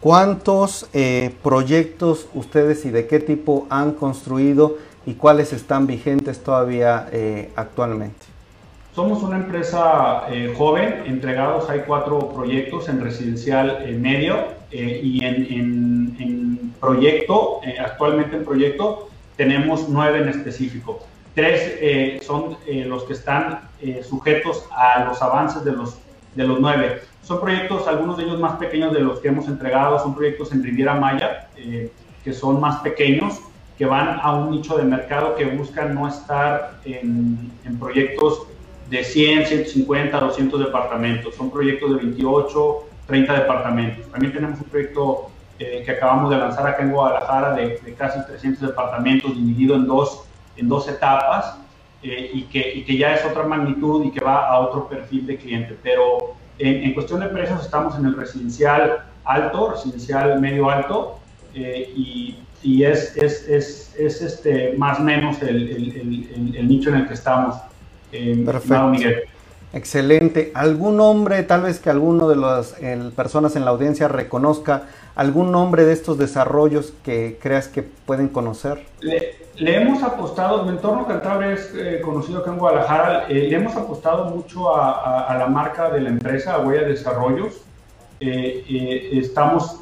¿Cuántos 0.00 0.88
eh, 0.92 1.32
proyectos 1.44 2.28
ustedes 2.34 2.84
y 2.84 2.90
de 2.90 3.06
qué 3.06 3.20
tipo 3.20 3.68
han 3.70 3.92
construido 3.92 4.78
y 5.06 5.14
cuáles 5.14 5.52
están 5.52 5.86
vigentes 5.86 6.42
todavía 6.42 7.08
eh, 7.12 7.52
actualmente? 7.54 8.26
Somos 8.96 9.22
una 9.22 9.36
empresa 9.36 10.24
eh, 10.28 10.52
joven, 10.58 11.04
entregados 11.06 11.70
hay 11.70 11.84
cuatro 11.86 12.30
proyectos 12.30 12.88
en 12.88 13.00
residencial 13.00 13.86
medio 14.00 14.60
y 14.72 15.24
en, 15.24 16.16
en, 16.18 16.72
proyecto, 16.80 17.60
actualmente 17.78 18.36
en 18.36 18.44
proyecto 18.44 19.08
tenemos 19.36 19.88
nueve 19.88 20.20
en 20.20 20.28
específico. 20.28 21.00
Tres 21.34 21.76
eh, 21.80 22.20
son 22.22 22.58
eh, 22.66 22.84
los 22.84 23.04
que 23.04 23.14
están 23.14 23.60
eh, 23.80 24.02
sujetos 24.08 24.66
a 24.70 25.04
los 25.04 25.22
avances 25.22 25.64
de 25.64 25.72
los, 25.72 25.96
de 26.34 26.46
los 26.46 26.60
nueve. 26.60 27.00
Son 27.22 27.40
proyectos, 27.40 27.88
algunos 27.88 28.18
de 28.18 28.24
ellos 28.24 28.38
más 28.38 28.56
pequeños 28.58 28.92
de 28.92 29.00
los 29.00 29.20
que 29.20 29.28
hemos 29.28 29.48
entregado, 29.48 29.98
son 29.98 30.14
proyectos 30.14 30.52
en 30.52 30.62
Riviera 30.62 30.94
Maya, 30.94 31.48
que 32.24 32.32
son 32.32 32.60
más 32.60 32.80
pequeños, 32.80 33.38
que 33.78 33.86
van 33.86 34.18
a 34.20 34.34
un 34.34 34.50
nicho 34.50 34.76
de 34.76 34.82
mercado 34.82 35.36
que 35.36 35.44
buscan 35.44 35.94
no 35.94 36.08
estar 36.08 36.80
en, 36.84 37.52
en 37.64 37.78
proyectos 37.78 38.42
de 38.90 39.04
100, 39.04 39.46
150, 39.46 40.18
200 40.18 40.60
departamentos. 40.60 41.36
Son 41.36 41.50
proyectos 41.50 41.90
de 41.90 41.96
28, 41.96 42.84
30 43.06 43.32
departamentos. 43.40 44.10
También 44.10 44.32
tenemos 44.32 44.60
un 44.60 44.66
proyecto 44.66 45.28
que 45.58 45.88
acabamos 45.92 46.30
de 46.30 46.38
lanzar 46.38 46.66
acá 46.66 46.82
en 46.82 46.90
Guadalajara 46.90 47.54
de, 47.54 47.78
de 47.78 47.94
casi 47.94 48.18
300 48.26 48.70
departamentos 48.70 49.32
dividido 49.36 49.76
en 49.76 49.86
dos 49.86 50.24
en 50.56 50.68
dos 50.68 50.88
etapas 50.88 51.56
eh, 52.02 52.30
y, 52.32 52.42
que, 52.44 52.74
y, 52.74 52.84
que, 52.84 52.96
ya 52.96 53.14
es 53.14 53.24
otra 53.24 53.44
magnitud 53.44 54.04
y 54.04 54.10
que 54.10 54.20
va 54.24 54.48
a 54.48 54.58
otro 54.60 54.88
perfil 54.88 55.26
de 55.26 55.36
cliente. 55.36 55.76
Pero 55.82 56.34
en, 56.58 56.84
en 56.84 56.94
cuestión 56.94 57.20
de 57.20 57.28
precios 57.28 57.64
estamos 57.64 57.96
en 57.96 58.06
el 58.06 58.16
residencial 58.16 59.04
alto, 59.24 59.70
residencial 59.70 60.40
medio 60.40 60.68
alto 60.68 61.18
eh, 61.54 61.92
y, 61.94 62.38
y, 62.62 62.84
es, 62.84 63.16
es, 63.16 63.48
es, 63.48 63.94
es, 63.96 64.20
este, 64.20 64.74
más 64.76 64.98
o 64.98 65.02
menos 65.02 65.40
el, 65.42 65.68
el, 65.70 66.54
el, 66.56 66.68
nicho 66.68 66.90
en 66.90 66.96
el 66.96 67.08
que 67.08 67.14
estamos. 67.14 67.56
Eh, 68.10 68.42
Perfecto. 68.44 68.88
Miguel. 68.88 69.22
Excelente. 69.72 70.52
¿Algún 70.54 70.98
nombre, 70.98 71.42
tal 71.44 71.62
vez 71.62 71.80
que 71.80 71.90
alguno 71.90 72.28
de 72.28 72.36
las 72.36 72.74
personas 73.16 73.56
en 73.56 73.64
la 73.64 73.70
audiencia 73.70 74.08
reconozca, 74.08 74.82
algún 75.14 75.50
nombre 75.50 75.84
de 75.84 75.92
estos 75.92 76.18
desarrollos 76.18 76.92
que 77.02 77.38
creas 77.40 77.68
que 77.68 77.82
pueden 77.82 78.28
conocer? 78.28 78.84
Le, 79.00 79.42
le 79.56 79.76
hemos 79.76 80.02
apostado, 80.02 80.64
mi 80.64 80.70
entorno 80.70 81.06
Cantabria 81.06 81.52
es 81.52 81.72
eh, 81.74 82.00
conocido 82.02 82.40
acá 82.40 82.50
en 82.50 82.58
Guadalajara, 82.58 83.26
eh, 83.28 83.48
le 83.48 83.56
hemos 83.56 83.76
apostado 83.76 84.24
mucho 84.26 84.74
a, 84.74 85.26
a, 85.26 85.38
la 85.38 85.46
marca 85.46 85.90
de 85.90 86.00
la 86.00 86.08
empresa, 86.08 86.54
a 86.54 86.60
Huella 86.60 86.86
Desarrollos. 86.86 87.62
Eh, 88.20 89.10
estamos, 89.12 89.80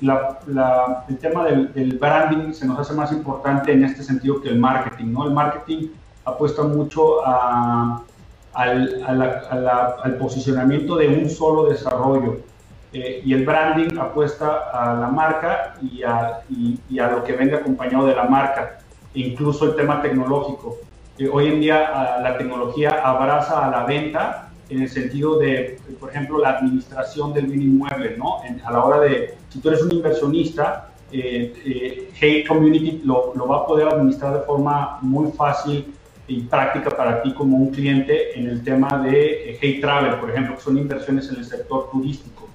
la, 0.00 0.40
la, 0.46 1.04
el 1.08 1.18
tema 1.18 1.44
del, 1.44 1.72
del, 1.72 1.98
branding 1.98 2.52
se 2.52 2.66
nos 2.66 2.78
hace 2.78 2.94
más 2.94 3.12
importante 3.12 3.72
en 3.72 3.84
este 3.84 4.02
sentido 4.02 4.40
que 4.40 4.48
el 4.48 4.58
marketing, 4.58 5.12
¿no? 5.12 5.24
El 5.26 5.32
marketing 5.32 5.88
apuesta 6.24 6.62
mucho 6.62 7.24
a, 7.24 8.02
al, 8.54 9.02
al 9.04 10.16
posicionamiento 10.16 10.96
de 10.96 11.08
un 11.08 11.28
solo 11.30 11.64
desarrollo. 11.64 12.40
Eh, 12.94 13.22
y 13.24 13.32
el 13.32 13.46
branding 13.46 13.96
apuesta 13.98 14.68
a 14.70 14.94
la 14.94 15.08
marca 15.08 15.76
y 15.80 16.02
a, 16.02 16.42
y, 16.50 16.98
a, 16.98 17.10
lo 17.10 17.24
que 17.24 17.32
venga 17.32 17.58
acompañado 17.58 18.06
de 18.06 18.14
la 18.14 18.24
marca, 18.24 18.80
incluso 19.14 19.64
el 19.64 19.76
tema 19.76 20.02
tecnológico. 20.02 20.76
Eh, 21.18 21.26
hoy 21.32 21.46
en 21.46 21.60
día 21.60 22.18
la 22.22 22.36
tecnología 22.36 23.00
abraza 23.02 23.66
a 23.66 23.70
la 23.70 23.84
venta 23.86 24.50
en 24.68 24.82
el 24.82 24.90
sentido 24.90 25.38
de, 25.38 25.78
por 25.98 26.10
ejemplo, 26.10 26.38
la 26.38 26.58
administración 26.58 27.32
del 27.32 27.46
bien 27.46 27.62
inmueble, 27.62 28.16
¿no? 28.18 28.40
a 28.62 28.72
la 28.72 28.84
hora 28.84 29.00
de, 29.00 29.36
si 29.48 29.58
tú 29.60 29.68
eres 29.70 29.82
un 29.82 29.92
inversionista, 29.92 30.90
eh, 31.10 32.10
Hey 32.14 32.44
Community 32.46 33.02
lo, 33.04 33.32
lo, 33.34 33.46
va 33.46 33.58
a 33.58 33.66
poder 33.66 33.88
administrar 33.88 34.32
de 34.32 34.40
forma 34.40 34.98
muy 35.02 35.30
fácil 35.32 35.94
práctica 36.40 36.90
para 36.90 37.22
ti 37.22 37.32
como 37.32 37.56
un 37.56 37.70
cliente 37.70 38.38
en 38.38 38.48
el 38.48 38.62
tema 38.64 38.88
de 39.02 39.58
Hey 39.60 39.80
Travel, 39.80 40.14
por 40.16 40.30
ejemplo, 40.30 40.56
que 40.56 40.62
son 40.62 40.78
inversiones 40.78 41.28
en 41.30 41.36
el 41.36 41.44
sector 41.44 41.90
turístico. 41.90 42.48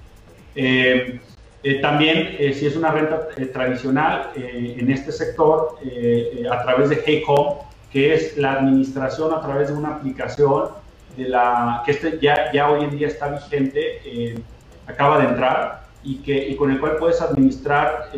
Eh, 0.54 1.20
eh, 1.62 1.80
también, 1.80 2.36
eh, 2.38 2.52
si 2.52 2.66
es 2.66 2.76
una 2.76 2.90
renta 2.90 3.28
tradicional 3.52 4.30
en 4.34 4.90
este 4.90 5.12
sector, 5.12 5.76
a 6.50 6.62
través 6.62 6.90
de 6.90 7.02
Hey 7.04 7.22
Home, 7.26 7.60
que 7.92 8.14
es 8.14 8.36
la 8.36 8.52
administración 8.54 9.32
a 9.32 9.40
través 9.40 9.68
de 9.68 9.74
una 9.74 9.96
aplicación 9.96 10.70
de 11.16 11.28
la, 11.28 11.82
que 11.84 11.92
este 11.92 12.18
ya, 12.20 12.52
ya 12.52 12.70
hoy 12.70 12.84
en 12.84 12.96
día 12.96 13.08
está 13.08 13.28
vigente, 13.28 14.34
acaba 14.86 15.18
de 15.18 15.28
entrar, 15.28 15.86
y, 16.04 16.18
que, 16.18 16.48
y 16.48 16.54
con 16.54 16.70
el 16.70 16.78
cual 16.78 16.96
puedes 16.96 17.20
administrar 17.20 18.10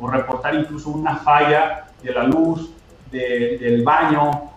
o 0.00 0.08
reportar 0.08 0.54
incluso 0.54 0.90
una 0.90 1.16
falla 1.16 1.86
de 2.02 2.12
la 2.12 2.24
luz, 2.24 2.70
del 3.10 3.82
baño, 3.82 4.53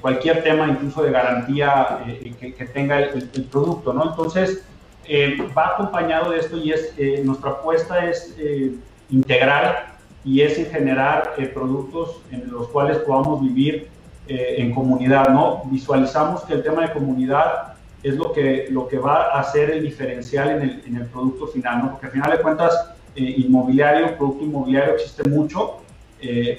cualquier 0.00 0.44
tema 0.44 0.68
incluso 0.68 1.02
de 1.02 1.10
garantía 1.10 1.98
que, 2.38 2.66
tenga 2.72 3.00
el, 3.00 3.48
producto, 3.50 3.92
¿no? 3.92 4.10
Entonces, 4.10 4.62
eh, 5.08 5.36
va 5.56 5.68
acompañado 5.68 6.32
de 6.32 6.40
esto 6.40 6.56
y 6.56 6.72
es 6.72 6.92
eh, 6.98 7.22
nuestra 7.24 7.50
apuesta 7.50 8.04
es 8.04 8.34
eh, 8.38 8.74
integral 9.10 9.86
y 10.24 10.40
es 10.40 10.58
en 10.58 10.66
generar 10.66 11.34
productos 11.54 12.20
en 12.32 12.50
los 12.50 12.66
cuales 12.68 12.98
podamos 12.98 13.40
vivir 13.40 13.88
en 14.28 14.74
comunidad, 14.74 15.28
¿no? 15.28 15.62
Visualizamos 15.66 16.42
que 16.42 16.54
el 16.54 16.64
tema 16.64 16.82
de 16.82 16.92
comunidad 16.92 17.74
es 18.02 18.16
lo 18.16 18.32
que, 18.32 18.66
lo 18.70 18.88
que 18.88 18.98
va 18.98 19.26
a 19.26 19.38
hacer 19.38 19.70
el 19.70 19.84
diferencial 19.84 20.50
en 20.50 20.62
el, 20.62 20.82
en 20.84 20.96
el 20.96 21.06
producto 21.06 21.46
final, 21.46 21.78
¿no? 21.78 21.90
Porque 21.92 22.06
al 22.06 22.12
final 22.12 22.32
de 22.32 22.42
cuentas, 22.42 22.90
inmobiliario, 23.14 24.16
producto 24.16 24.44
inmobiliario 24.44 24.94
existe 24.94 25.28
mucho, 25.30 25.76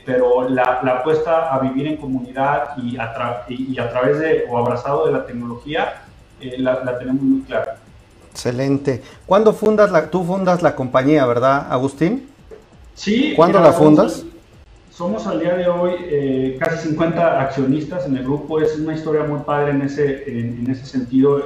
pero 0.05 0.47
la, 0.47 0.79
la, 0.83 0.99
apuesta 0.99 1.53
a 1.53 1.59
vivir 1.59 1.87
en 1.87 1.97
comunidad 1.97 2.77
y 2.77 2.95
a, 2.97 3.45
y 3.49 3.79
a 3.79 3.89
través 3.89 4.19
de 4.19 4.45
o 4.49 4.57
abrazado 4.57 5.05
de 5.07 5.11
la 5.11 5.25
tecnología 5.25 6.03
la, 6.39 6.83
la 6.83 6.99
tenemos 6.99 7.21
muy 7.21 7.41
clara. 7.41 7.77
Excelente. 8.37 9.01
¿Cuándo 9.25 9.51
fundas 9.51 9.89
la, 9.91 10.11
tú 10.11 10.23
fundas 10.23 10.61
la 10.61 10.75
compañía, 10.75 11.25
verdad, 11.25 11.65
Agustín? 11.71 12.27
Sí. 12.93 13.33
¿Cuándo 13.35 13.59
la 13.59 13.73
fundas? 13.73 14.23
Somos, 14.91 15.25
al 15.25 15.39
día 15.39 15.55
de 15.55 15.67
hoy 15.67 15.93
eh, 16.01 16.57
casi 16.59 16.89
50 16.89 17.41
accionistas 17.41 18.05
en 18.05 18.15
el 18.15 18.23
grupo. 18.23 18.61
Es 18.61 18.77
una 18.77 18.93
historia 18.93 19.23
muy 19.23 19.39
padre 19.39 19.71
en 19.71 19.81
ese, 19.81 20.23
en, 20.27 20.69
ese 20.69 20.85
sentido. 20.85 21.39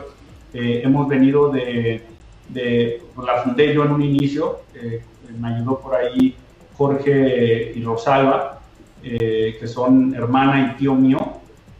Eh, 0.54 0.82
hemos 0.84 1.08
venido 1.08 1.50
de, 1.50 2.04
de, 2.50 3.02
la 3.26 3.44
fundé 3.44 3.74
yo 3.74 3.86
en 3.86 3.92
un 3.92 4.02
inicio. 4.02 4.60
Eh, 4.76 5.02
me 5.40 5.56
ayudó 5.56 5.80
por 5.80 5.96
ahí 5.96 6.36
Jorge 6.82 7.74
y 7.76 7.84
Rosalba, 7.84 8.60
que 9.02 9.68
son 9.68 10.14
hermana 10.16 10.74
y 10.74 10.78
tío 10.80 10.96
mío. 10.96 11.20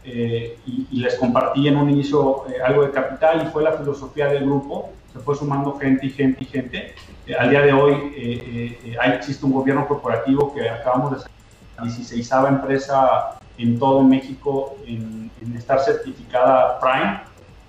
y, 0.04 0.86
y, 0.90 0.96
les 1.00 1.14
compartí 1.14 1.68
en 1.68 1.76
un 1.76 1.88
inicio 1.88 2.44
algo 2.64 2.82
de 2.84 2.90
capital 2.90 3.44
y 3.44 3.50
fue 3.52 3.62
la 3.62 3.72
filosofía 3.72 4.26
del 4.26 4.44
grupo 4.44 4.90
se 5.12 5.18
fue 5.18 5.34
sumando 5.36 5.78
gente 5.78 6.06
y 6.06 6.10
gente 6.10 6.42
y 6.42 6.46
gente. 6.46 6.94
Eh, 7.26 7.34
al 7.34 7.50
día 7.50 7.62
de 7.62 7.72
hoy 7.72 7.92
eh, 8.16 8.78
eh, 8.84 8.96
existe 9.14 9.44
un 9.44 9.52
gobierno 9.52 9.86
corporativo 9.86 10.54
que 10.54 10.68
acabamos 10.68 11.12
de 11.12 11.18
ser 11.20 11.30
la 11.76 11.84
16 11.84 12.30
empresa 12.48 13.38
en 13.58 13.78
todo 13.78 14.02
México 14.02 14.76
en, 14.86 15.30
estar 15.56 15.80
certificada 15.80 16.78
Prime. 16.80 17.20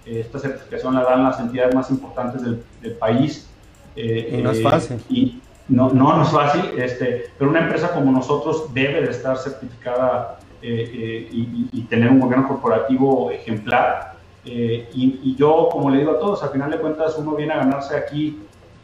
esta 0.06 0.40
certificación 0.40 0.94
la 0.94 1.04
dan 1.04 1.24
las 1.24 1.40
entidades 1.40 1.76
más 1.76 1.90
importantes 1.90 2.42
del, 2.42 2.94
país. 2.94 3.50
y 3.96 4.38
no 4.38 4.52
es 4.52 4.62
fácil. 4.62 5.02
Y 5.10 5.42
no, 5.68 5.90
no, 5.90 6.18
no 6.18 6.24
es 6.24 6.30
fácil, 6.30 6.72
este, 6.78 7.32
pero 7.38 7.50
una 7.50 7.62
empresa 7.62 7.92
como 7.94 8.12
nosotros 8.12 8.74
debe 8.74 9.02
de 9.02 9.12
estar 9.12 9.38
certificada 9.38 10.40
y, 10.62 11.70
y 11.74 11.82
tener 11.90 12.10
un 12.10 12.22
gobierno 12.22 12.48
corporativo 12.48 13.32
ejemplar 13.32 14.14
eh, 14.46 14.90
y, 14.94 15.36
yo, 15.36 15.70
como 15.72 15.90
le 15.90 16.00
digo 16.00 16.12
a 16.12 16.20
todos, 16.20 16.44
al 16.44 16.50
final 16.50 16.70
de 16.72 16.78
cuentas 16.78 17.16
uno 17.18 17.36
viene 17.36 17.54
a 17.54 17.58
ganarse 17.58 17.96
aquí, 17.96 18.42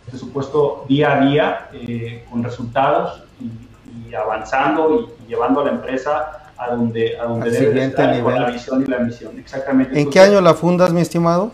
por 0.09 0.19
supuesto, 0.19 0.85
día 0.87 1.17
a 1.17 1.25
día, 1.25 1.69
eh, 1.73 2.25
con 2.29 2.43
resultados 2.43 3.23
y, 3.41 4.13
avanzando 4.13 5.09
y, 5.25 5.29
llevando 5.29 5.61
a 5.61 5.65
la 5.65 5.71
empresa 5.71 6.51
a 6.57 6.71
donde, 6.71 7.17
a 7.17 7.25
donde 7.25 7.51
debe 7.51 7.85
estar 7.85 8.21
con 8.21 8.33
la 8.33 8.49
visión 8.49 8.81
y 8.81 8.85
la 8.85 8.99
misión. 8.99 9.37
Exactamente. 9.37 9.99
¿En 9.99 10.09
qué 10.09 10.19
año 10.19 10.41
la 10.41 10.53
fundas, 10.53 10.91
mi 10.91 11.01
estimado? 11.01 11.51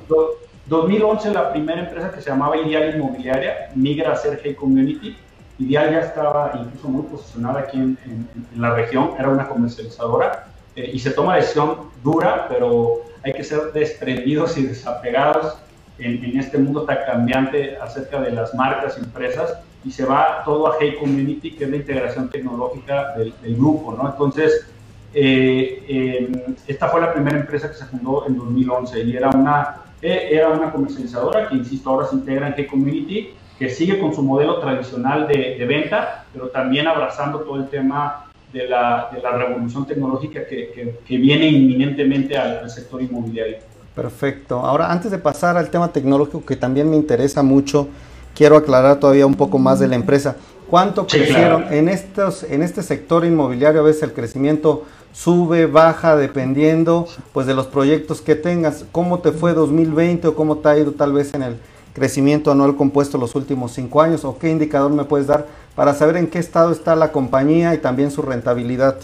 2011 0.68 1.32
la 1.32 1.52
primera 1.52 1.82
empresa 1.82 2.12
que 2.12 2.22
se 2.22 2.30
llamaba 2.30 2.58
Ideal 2.58 2.96
Inmobiliaria 2.96 3.70
migra 3.76 4.14
a 4.14 4.16
ser 4.16 4.42
Hey 4.44 4.56
Community. 4.56 5.16
Ideal 5.60 5.92
ya 5.92 6.00
estaba 6.00 6.52
incluso 6.60 6.88
muy 6.88 7.04
posicionada 7.04 7.62
aquí 7.62 7.78
en, 7.78 8.28
la 8.56 8.74
región, 8.74 9.12
era 9.18 9.30
una 9.30 9.48
comercializadora 9.48 10.48
eh, 10.76 10.90
y 10.94 11.00
se 11.00 11.12
toma 11.12 11.36
decisión 11.36 11.92
dura, 12.04 12.48
pero 12.50 13.04
hay 13.24 13.34
que 13.34 13.44
ser 13.44 13.72
desprendidos 13.74 14.58
y 14.58 14.64
desapegados 14.64 15.58
en, 16.00 16.38
este 16.38 16.58
mundo 16.58 16.84
tan 16.84 16.98
cambiante 17.06 17.78
acerca 17.78 18.20
de 18.22 18.32
las 18.32 18.54
marcas, 18.54 18.98
empresas, 18.98 19.60
y 19.86 19.92
se 19.92 20.04
va 20.04 20.44
todo 20.44 20.68
a 20.68 20.76
Hey 20.80 20.98
Community, 21.00 21.52
que 21.52 21.66
es 21.66 21.70
la 21.70 21.78
integración 21.78 22.30
tecnológica 22.30 23.14
del, 23.16 23.34
grupo, 23.56 23.94
¿no? 23.94 24.10
Entonces, 24.10 24.68
eh, 25.14 25.86
em, 25.88 26.56
esta 26.68 26.90
fue 26.90 27.00
la 27.00 27.14
primera 27.14 27.38
empresa 27.38 27.70
que 27.70 27.76
se 27.76 27.86
fundó 27.86 28.26
en 28.28 28.36
2011 28.36 29.04
y 29.04 29.16
era 29.16 29.30
una, 29.30 29.85
eh, 30.02 30.30
era 30.32 30.50
una 30.50 30.72
comercializadora 30.72 31.48
que, 31.48 31.56
insisto, 31.56 31.90
ahora 31.90 32.08
se 32.08 32.16
integra 32.16 32.48
en 32.48 32.54
Hey 32.58 32.68
Community, 32.68 33.34
que 33.58 33.70
sigue 33.70 34.00
con 34.00 34.14
su 34.14 34.22
modelo 34.22 34.60
tradicional 34.60 35.28
de, 35.28 35.56
de 35.58 35.66
venta, 35.66 36.26
pero 36.34 36.50
también 36.50 36.88
abrazando 36.88 37.40
todo 37.40 37.58
el 37.58 37.70
tema 37.70 38.26
de 38.56 38.68
la, 38.70 39.10
de 39.14 39.22
la 39.22 39.38
revolución 39.38 39.86
tecnológica 39.86 40.46
que, 40.48 40.96
que, 41.06 41.18
viene 41.18 41.50
inminentemente 41.50 42.38
al, 42.38 42.70
sector 42.70 43.02
inmobiliario. 43.02 43.58
Perfecto. 43.94 44.60
Ahora, 44.60 44.92
antes 44.92 45.12
de 45.12 45.18
pasar 45.18 45.58
al 45.58 45.70
tema 45.70 45.92
tecnológico 45.92 46.46
que 46.46 46.56
también 46.56 46.90
me 46.90 46.96
interesa 46.96 47.44
mucho, 47.44 47.90
quiero 48.34 48.56
aclarar 48.56 49.00
todavía 49.00 49.26
un 49.26 49.36
poco 49.36 49.58
más 49.58 49.80
de 49.80 49.88
la 49.88 49.96
empresa. 49.96 50.38
¿Cuánto 50.70 51.06
crecieron 51.06 51.72
en 51.72 51.90
estos 51.90 52.44
en 52.44 52.64
este 52.64 52.82
sector 52.82 53.24
inmobiliario? 53.24 53.82
A 53.82 53.84
veces 53.84 54.04
el 54.04 54.14
crecimiento 54.14 54.86
sube, 55.16 55.66
baja, 55.66 56.16
dependiendo 56.16 57.08
pues 57.34 57.48
de 57.48 57.56
los 57.56 57.68
proyectos 57.68 58.22
que 58.22 58.36
tengas. 58.36 58.86
¿Cómo 58.92 59.20
te 59.20 59.32
fue 59.32 59.54
2020 59.54 60.28
o 60.28 60.36
cómo 60.36 60.58
te 60.58 60.70
ha 60.70 60.78
ido 60.78 60.92
tal 60.92 61.14
vez 61.14 61.34
en 61.34 61.44
el 61.44 61.58
crecimiento 61.94 62.52
anual 62.52 62.76
compuesto 62.76 63.18
los 63.18 63.34
últimos 63.34 63.72
cinco 63.72 64.02
años? 64.02 64.26
¿O 64.26 64.38
qué 64.38 64.50
indicador 64.50 64.92
me 64.92 65.06
puedes 65.06 65.28
dar 65.28 65.48
para 65.76 65.94
saber 65.94 66.18
en 66.18 66.28
qué 66.28 66.40
estado 66.40 66.72
está 66.72 66.96
la 66.96 67.12
compañía 67.12 67.74
y 67.76 67.80
también 67.80 68.10
su 68.10 68.22
rentabilidad. 68.22 68.96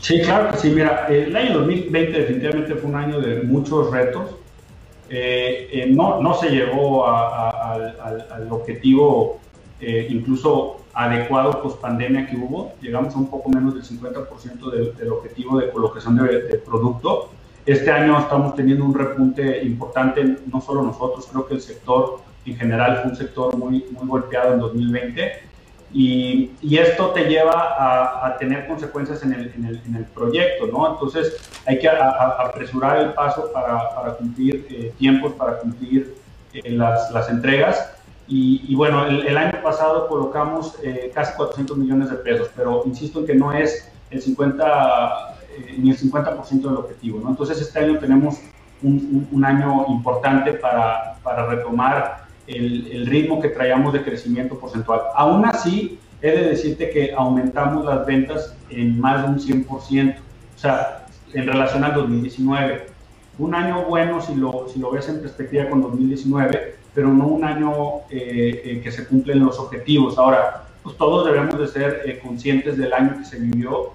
Sí, 0.00 0.20
claro 0.20 0.50
que 0.50 0.58
sí. 0.58 0.70
Mira, 0.70 1.06
el 1.08 1.34
año 1.34 1.60
2020 1.60 2.18
definitivamente 2.18 2.74
fue 2.74 2.90
un 2.90 2.96
año 2.96 3.20
de 3.20 3.42
muchos 3.42 3.90
retos. 3.90 4.30
Eh, 5.08 5.68
eh, 5.70 5.86
no, 5.88 6.20
no 6.20 6.34
se 6.34 6.50
llegó 6.50 7.06
al, 7.06 8.48
objetivo 8.50 9.38
eh, 9.80 10.08
incluso 10.10 10.80
adecuado 10.94 11.62
post 11.62 11.80
pandemia 11.80 12.26
que 12.26 12.36
hubo. 12.36 12.74
Llegamos 12.80 13.14
a 13.14 13.18
un 13.18 13.28
poco 13.28 13.48
menos 13.50 13.74
del 13.74 13.84
50% 13.84 14.70
del, 14.70 15.12
objetivo 15.12 15.58
de 15.58 15.70
colocación 15.70 16.16
de, 16.16 16.62
producto. 16.64 17.30
Este 17.66 17.90
año 17.90 18.18
estamos 18.18 18.54
teniendo 18.54 18.84
un 18.84 18.94
repunte 18.94 19.62
importante, 19.64 20.36
no 20.46 20.60
solo 20.60 20.82
nosotros, 20.82 21.26
creo 21.30 21.46
que 21.46 21.54
el 21.54 21.60
sector 21.60 22.20
en 22.46 22.56
general 22.56 23.00
fue 23.00 23.10
un 23.10 23.16
sector 23.16 23.56
muy, 23.56 23.86
golpeado 24.02 24.52
en 24.52 24.60
2020 24.60 25.32
y, 25.92 26.50
esto 26.76 27.10
te 27.10 27.24
lleva 27.24 28.26
a, 28.26 28.36
tener 28.36 28.66
consecuencias 28.66 29.22
en 29.22 29.32
el, 29.32 30.04
proyecto, 30.12 30.66
¿no? 30.66 30.92
Entonces 30.92 31.36
hay 31.66 31.78
que 31.78 31.88
apresurar 31.88 32.98
el 32.98 33.12
paso 33.12 33.50
para, 33.52 34.14
cumplir 34.18 34.66
eh, 34.70 34.92
tiempos, 34.98 35.32
para 35.34 35.58
cumplir 35.58 36.16
eh, 36.52 36.70
las, 36.70 37.28
entregas. 37.30 37.93
Y, 38.26 38.74
bueno, 38.74 39.06
el, 39.06 39.36
año 39.36 39.62
pasado 39.62 40.08
colocamos 40.08 40.76
eh, 40.82 41.10
casi 41.14 41.36
400 41.36 41.76
millones 41.76 42.10
de 42.10 42.16
pesos, 42.16 42.48
pero 42.56 42.82
insisto 42.86 43.20
en 43.20 43.26
que 43.26 43.34
no 43.34 43.52
es 43.52 43.90
el 44.10 44.22
50, 44.22 45.36
ni 45.76 45.90
el 45.90 45.98
50% 45.98 46.62
del 46.62 46.76
objetivo, 46.76 47.20
¿no? 47.22 47.30
Entonces 47.30 47.60
este 47.60 47.80
año 47.80 47.98
tenemos 47.98 48.36
un, 48.82 49.28
un, 49.30 49.44
año 49.44 49.86
importante 49.88 50.54
para, 50.54 51.16
para 51.22 51.46
retomar 51.46 52.24
el, 52.46 53.06
ritmo 53.06 53.40
que 53.40 53.48
traíamos 53.48 53.92
de 53.92 54.02
crecimiento 54.02 54.58
porcentual. 54.58 55.00
Aún 55.14 55.44
así, 55.44 55.98
he 56.20 56.30
de 56.30 56.48
decirte 56.48 56.90
que 56.90 57.12
aumentamos 57.14 57.84
las 57.84 58.06
ventas 58.06 58.54
en 58.70 59.00
más 59.00 59.22
de 59.22 59.28
un 59.28 59.66
100%, 59.66 60.16
o 60.16 60.58
sea, 60.58 61.06
en 61.32 61.46
relación 61.46 61.84
al 61.84 61.94
2019. 61.94 62.86
un 63.38 63.54
año 63.54 63.84
bueno 63.86 64.20
si 64.20 64.34
lo, 64.34 64.68
si 64.72 64.78
lo 64.78 64.92
ves 64.92 65.08
en 65.08 65.20
perspectiva 65.20 65.68
con 65.68 65.82
2019, 65.82 66.76
pero 66.94 67.08
no 67.08 67.26
un 67.26 67.44
año 67.44 68.00
eh, 68.10 68.62
eh, 68.64 68.80
que 68.82 68.92
se 68.92 69.06
cumplen 69.06 69.44
los 69.44 69.58
objetivos. 69.58 70.16
Ahora, 70.16 70.64
pues 70.82 70.96
todos 70.96 71.26
debemos 71.26 71.58
de 71.58 71.66
ser 71.66 72.02
eh, 72.04 72.20
conscientes 72.22 72.76
del 72.76 72.92
año 72.92 73.18
que 73.18 73.24
se 73.24 73.38
vivió 73.38 73.92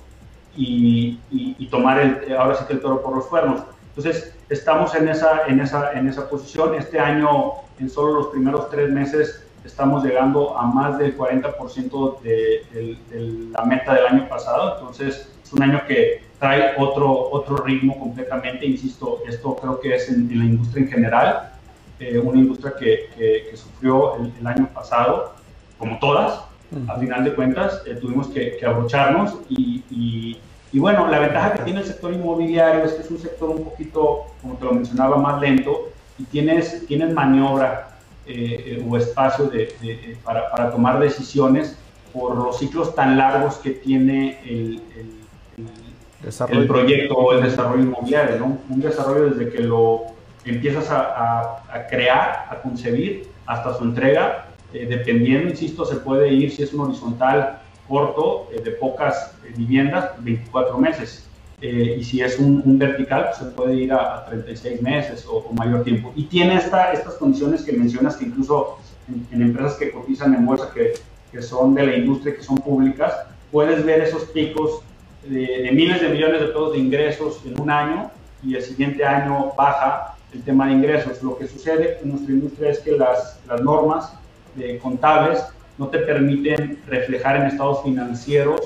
y, 0.56 1.20
y, 1.32 1.66
tomar 1.68 2.00
el, 2.00 2.36
ahora 2.38 2.56
sí 2.56 2.66
que 2.68 2.74
el 2.74 2.82
toro 2.82 3.02
por 3.02 3.16
los 3.16 3.28
cuernos. 3.28 3.62
Entonces, 3.96 4.36
estamos 4.50 4.94
en 4.96 5.08
esa, 5.08 5.48
en, 5.48 5.62
esa, 5.62 5.94
en 5.94 6.08
esa 6.08 6.30
posición. 6.30 6.76
Este 6.76 7.00
año, 7.00 7.54
en 7.80 7.90
solo 7.90 8.14
los 8.14 8.28
primeros 8.28 8.70
tres 8.70 8.90
meses, 8.92 9.46
estamos 9.64 10.04
llegando 10.04 10.58
a 10.58 10.66
más 10.66 10.98
del 10.98 11.18
40% 11.18 12.22
de, 12.22 12.66
de, 12.74 12.98
la 13.52 13.64
meta 13.64 13.94
del 13.94 14.08
año 14.08 14.28
pasado. 14.28 14.80
Entonces, 14.80 15.30
es 15.44 15.54
un 15.54 15.64
año 15.64 15.82
que 15.88 16.24
trae 16.40 16.74
otro, 16.78 17.30
otro 17.32 17.58
ritmo 17.58 17.98
completamente. 18.00 18.66
Insisto, 18.66 19.22
esto 19.28 19.56
creo 19.56 19.80
que 19.80 19.96
es 19.96 20.10
en, 20.10 20.28
la 20.30 20.46
industria 20.46 20.84
en 20.84 20.90
general, 20.90 21.49
eh, 22.00 22.18
una 22.18 22.40
industria 22.40 22.74
que, 22.80 23.10
que, 23.50 23.58
sufrió 23.58 24.16
el, 24.16 24.48
año 24.48 24.70
pasado, 24.74 25.34
como 25.78 26.00
todas. 26.00 26.42
A 26.88 27.00
final 27.00 27.24
de 27.24 27.34
cuentas, 27.34 27.82
eh, 27.88 27.96
tuvimos 27.96 28.28
que, 28.28 28.58
que 28.58 28.66
abrocharnos 28.66 29.38
y, 29.50 29.84
y, 29.90 30.40
y, 30.72 30.80
bueno, 30.80 31.08
la 31.08 31.18
ventaja 31.18 31.54
que 31.54 31.64
tiene 31.64 31.80
el 31.80 31.86
sector 31.88 32.14
inmobiliario 32.14 32.84
es 32.84 32.94
que 32.94 33.02
es 33.02 33.10
un 33.10 33.18
sector 33.18 33.50
un 33.50 33.64
poquito, 33.64 34.26
como 34.40 34.56
te 34.56 34.66
lo 34.66 34.74
mencionaba, 34.74 35.18
más 35.18 35.42
lento 35.42 35.90
y 36.20 36.26
tienes, 36.26 36.86
tienes 36.86 37.12
maniobra 37.12 37.98
eh, 38.28 38.86
o 38.88 38.96
espacio 38.98 39.46
de, 39.46 40.16
para, 40.24 40.52
para, 40.52 40.70
tomar 40.70 41.00
decisiones 41.00 41.76
por 42.14 42.36
los 42.36 42.60
ciclos 42.60 42.94
tan 42.94 43.18
largos 43.18 43.56
que 43.56 43.72
tiene 43.72 44.40
el, 44.46 44.84
el, 46.50 46.68
proyecto 46.68 47.16
o 47.16 47.34
el 47.34 47.42
desarrollo 47.42 47.82
inmobiliario. 47.82 48.38
¿no? 48.38 48.58
Un 48.70 48.82
desarrollo 48.82 49.32
desde 49.32 49.52
que 49.52 49.64
lo 49.64 50.04
empiezas 50.46 50.90
a, 50.90 51.64
a, 51.72 51.88
crear, 51.88 52.48
a 52.50 52.62
concebir, 52.62 53.28
hasta 53.46 53.78
su 53.78 53.84
entrega, 53.84 54.46
eh, 54.74 54.86
dependiendo, 54.88 55.50
insisto, 55.50 55.86
se 55.86 55.98
puede 55.98 56.32
ir 56.32 56.52
si 56.52 56.64
es 56.64 56.74
un 56.74 56.82
horizontal 56.82 57.60
corto, 57.88 58.50
eh, 58.54 58.62
de 58.62 58.72
pocas 58.72 59.34
viviendas, 59.58 60.12
24 60.20 60.78
meses. 60.78 61.26
Eh, 61.62 61.98
y 62.00 62.04
si 62.04 62.22
es 62.22 62.40
un, 62.40 62.78
vertical, 62.78 63.26
pues 63.26 63.38
se 63.38 63.46
puede 63.46 63.76
ir 63.76 63.92
a, 63.92 64.26
36 64.26 64.82
meses 64.82 65.26
o, 65.28 65.52
mayor 65.54 65.84
tiempo. 65.84 66.14
Y 66.16 66.24
tiene 66.26 66.56
esta, 66.56 66.94
estas 66.94 67.16
condiciones 67.16 67.64
que 67.64 67.74
mencionas 67.74 68.16
que 68.16 68.26
incluso 68.26 68.78
en, 69.32 69.42
empresas 69.42 69.76
que 69.76 69.92
cotizan 69.92 70.36
en 70.36 70.46
bolsa, 70.46 70.72
que, 70.74 70.94
que, 71.32 71.42
son 71.42 71.74
de 71.76 71.86
la 71.86 71.96
industria, 71.98 72.36
que 72.36 72.44
son 72.44 72.60
públicas, 72.60 73.14
puedes 73.52 73.84
ver 73.84 74.02
esos 74.02 74.24
picos 74.26 74.82
de, 75.28 75.70
miles 75.74 76.02
de 76.02 76.10
millones 76.10 76.42
de 76.42 76.48
pesos 76.48 76.74
de 76.74 76.78
ingresos 76.80 77.42
en 77.46 77.60
un 77.60 77.70
año 77.70 78.12
y 78.44 78.56
el 78.56 78.62
siguiente 78.62 79.04
año 79.04 79.52
baja 79.58 80.16
el 80.34 80.44
tema 80.44 80.68
de 80.68 80.74
ingresos. 80.74 81.22
Lo 81.24 81.38
que 81.38 81.48
sucede 81.48 82.00
en 82.02 82.10
nuestra 82.10 82.34
industria 82.34 82.72
es 82.72 82.80
que 82.80 82.92
las, 82.92 83.40
las 83.48 83.62
normas 83.62 84.14
de 84.56 84.78
contables 84.80 85.44
no 85.78 85.88
te 85.88 86.00
permiten 86.00 86.82
reflejar 86.88 87.38
en 87.38 87.44
estados 87.44 87.84
financieros 87.84 88.62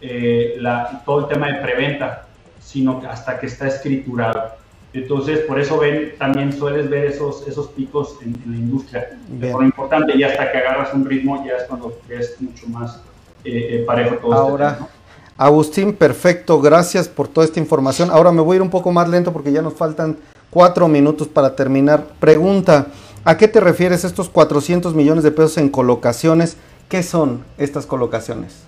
eh, 0.00 0.56
la, 0.58 1.02
todo 1.04 1.20
el 1.20 1.28
tema 1.28 1.48
de 1.48 1.54
preventa 1.60 2.26
sino 2.66 3.00
hasta 3.08 3.38
que 3.38 3.46
está 3.46 3.68
escriturado. 3.68 4.50
Entonces, 4.92 5.40
por 5.40 5.60
eso 5.60 5.78
ven, 5.78 6.14
también 6.18 6.52
sueles 6.52 6.90
ver 6.90 7.04
esos, 7.04 7.46
esos 7.46 7.68
picos 7.68 8.16
en, 8.22 8.34
la 8.50 8.56
industria. 8.56 9.18
Lo 9.40 9.62
importante, 9.62 10.16
y 10.16 10.24
hasta 10.24 10.50
que 10.50 10.58
agarras 10.58 10.92
un 10.92 11.04
ritmo, 11.04 11.44
ya 11.46 11.56
es 11.56 11.64
cuando 11.64 11.96
ves 12.08 12.34
mucho 12.40 12.66
más 12.68 12.96
eh, 13.44 13.68
eh, 13.70 13.84
parejo 13.86 14.16
todo. 14.16 14.32
Este 14.32 14.64
Ahora, 14.64 14.78
Agustín, 15.36 15.94
perfecto, 15.94 16.60
gracias 16.60 17.08
por 17.08 17.28
toda 17.28 17.44
esta 17.44 17.60
información. 17.60 18.10
Ahora 18.10 18.32
me 18.32 18.40
voy 18.40 18.54
a 18.54 18.56
ir 18.56 18.62
un 18.62 18.70
poco 18.70 18.90
más 18.90 19.08
lento 19.08 19.32
porque 19.32 19.52
ya 19.52 19.62
nos 19.62 19.74
faltan 19.74 20.16
cuatro 20.56 20.88
minutos 20.88 21.28
para 21.28 21.54
terminar. 21.54 22.04
Pregunta, 22.18 22.86
¿a 23.26 23.36
qué 23.36 23.46
te 23.46 23.60
refieres 23.60 24.04
estos 24.04 24.30
400 24.30 24.94
millones 24.94 25.22
de 25.22 25.30
pesos 25.30 25.58
en 25.58 25.68
colocaciones? 25.68 26.56
¿Qué 26.88 27.02
son 27.02 27.44
estas 27.58 27.84
colocaciones? 27.84 28.64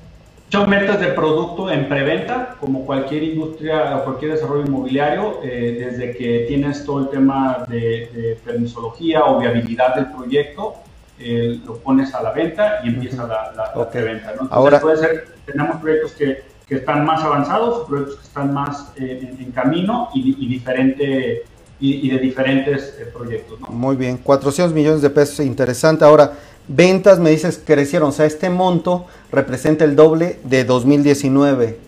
Son 0.50 0.68
metas 0.68 1.00
de 1.00 1.06
producto 1.06 1.70
en 1.70 1.88
preventa, 1.88 2.56
como 2.60 2.84
cualquier 2.84 3.22
industria 3.22 3.96
o 3.96 4.04
cualquier 4.04 4.32
desarrollo 4.32 4.66
inmobiliario, 4.66 5.40
eh, 5.42 5.78
desde 5.80 6.14
que 6.14 6.44
tienes 6.46 6.84
todo 6.84 7.04
el 7.04 7.08
tema 7.08 7.64
de, 7.66 8.38
permisología 8.44 9.24
o 9.24 9.40
viabilidad 9.40 9.94
del 9.94 10.12
proyecto, 10.12 10.74
eh, 11.18 11.58
lo 11.64 11.78
pones 11.78 12.14
a 12.14 12.22
la 12.22 12.32
venta 12.32 12.80
y 12.84 12.88
empieza 12.88 13.26
la, 13.26 13.50
la, 13.56 13.90
preventa. 13.90 14.34
¿no? 14.34 14.42
Entonces, 14.42 14.52
Ahora, 14.52 14.80
puede 14.80 14.98
ser, 14.98 15.28
tenemos 15.46 15.78
proyectos 15.78 16.12
que, 16.12 16.42
que, 16.68 16.74
están 16.74 17.06
más 17.06 17.24
avanzados, 17.24 17.86
proyectos 17.88 18.16
que 18.16 18.26
están 18.26 18.52
más 18.52 18.92
eh, 18.96 19.34
en, 19.40 19.52
camino 19.52 20.10
y, 20.12 20.36
y 20.38 20.48
diferente 20.48 21.44
y, 21.80 22.08
de 22.08 22.18
diferentes 22.18 22.94
proyectos. 23.12 23.60
¿no? 23.60 23.68
Muy 23.68 23.96
bien, 23.96 24.16
400 24.18 24.74
millones 24.74 25.02
de 25.02 25.10
pesos, 25.10 25.40
interesante. 25.40 26.04
Ahora, 26.04 26.32
Ventas, 26.68 27.18
me 27.18 27.30
dices, 27.30 27.60
crecieron. 27.64 28.10
O 28.10 28.12
sea, 28.12 28.26
este 28.26 28.50
monto 28.50 29.06
representa 29.32 29.84
el 29.84 29.96
doble 29.96 30.38
de 30.44 30.64
2019. 30.64 31.78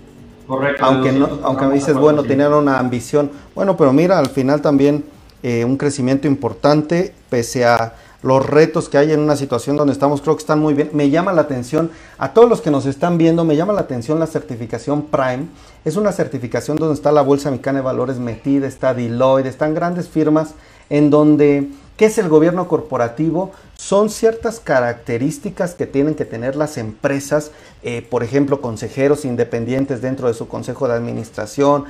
Correcto. 0.46 0.84
Aunque, 0.84 1.12
no, 1.12 1.28
aunque 1.42 1.66
me 1.66 1.74
dices, 1.74 1.94
bueno, 1.94 2.22
tenían 2.22 2.52
una 2.54 2.78
ambición. 2.78 3.30
Bueno, 3.54 3.76
pero 3.76 3.92
mira, 3.92 4.18
al 4.18 4.30
final 4.30 4.62
también 4.62 5.04
eh, 5.42 5.64
un 5.64 5.76
crecimiento 5.76 6.26
importante, 6.26 7.14
pese 7.28 7.64
a 7.64 7.94
los 8.22 8.44
retos 8.44 8.88
que 8.88 8.98
hay 8.98 9.12
en 9.12 9.20
una 9.20 9.36
situación 9.36 9.76
donde 9.76 9.92
estamos, 9.92 10.20
creo 10.20 10.36
que 10.36 10.40
están 10.40 10.60
muy 10.60 10.74
bien. 10.74 10.90
Me 10.92 11.08
llama 11.10 11.32
la 11.32 11.42
atención, 11.42 11.90
a 12.18 12.32
todos 12.34 12.48
los 12.48 12.60
que 12.60 12.70
nos 12.70 12.86
están 12.86 13.16
viendo, 13.16 13.44
me 13.44 13.56
llama 13.56 13.72
la 13.72 13.80
atención 13.80 14.18
la 14.18 14.26
certificación 14.26 15.02
Prime. 15.02 15.46
Es 15.84 15.96
una 15.96 16.12
certificación 16.12 16.76
donde 16.76 16.94
está 16.94 17.12
la 17.12 17.22
Bolsa 17.22 17.50
Mexicana 17.50 17.78
de 17.78 17.84
Valores 17.84 18.18
metida, 18.18 18.66
está 18.66 18.92
Deloitte, 18.92 19.46
están 19.48 19.74
grandes 19.74 20.08
firmas 20.08 20.54
en 20.90 21.08
donde 21.08 21.68
¿Qué 22.00 22.06
es 22.06 22.16
el 22.16 22.30
gobierno 22.30 22.66
corporativo? 22.66 23.52
Son 23.76 24.08
ciertas 24.08 24.58
características 24.58 25.74
que 25.74 25.84
tienen 25.86 26.14
que 26.14 26.24
tener 26.24 26.56
las 26.56 26.78
empresas, 26.78 27.50
eh, 27.82 28.00
por 28.00 28.24
ejemplo, 28.24 28.62
consejeros 28.62 29.26
independientes 29.26 30.00
dentro 30.00 30.26
de 30.26 30.32
su 30.32 30.48
consejo 30.48 30.88
de 30.88 30.94
administración, 30.94 31.84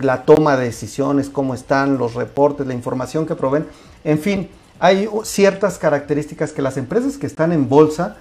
la 0.00 0.22
toma 0.22 0.56
de 0.56 0.66
decisiones, 0.66 1.28
cómo 1.28 1.54
están, 1.54 1.98
los 1.98 2.14
reportes, 2.14 2.68
la 2.68 2.72
información 2.72 3.26
que 3.26 3.34
proveen. 3.34 3.66
En 4.04 4.20
fin, 4.20 4.48
hay 4.78 5.08
ciertas 5.24 5.76
características 5.76 6.52
que 6.52 6.62
las 6.62 6.76
empresas 6.76 7.18
que 7.18 7.26
están 7.26 7.50
en 7.50 7.68
bolsa, 7.68 8.16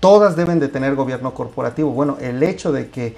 todas 0.00 0.36
deben 0.36 0.60
de 0.60 0.68
tener 0.68 0.96
gobierno 0.96 1.32
corporativo. 1.32 1.92
Bueno, 1.92 2.18
el 2.20 2.42
hecho 2.42 2.72
de 2.72 2.90
que 2.90 3.16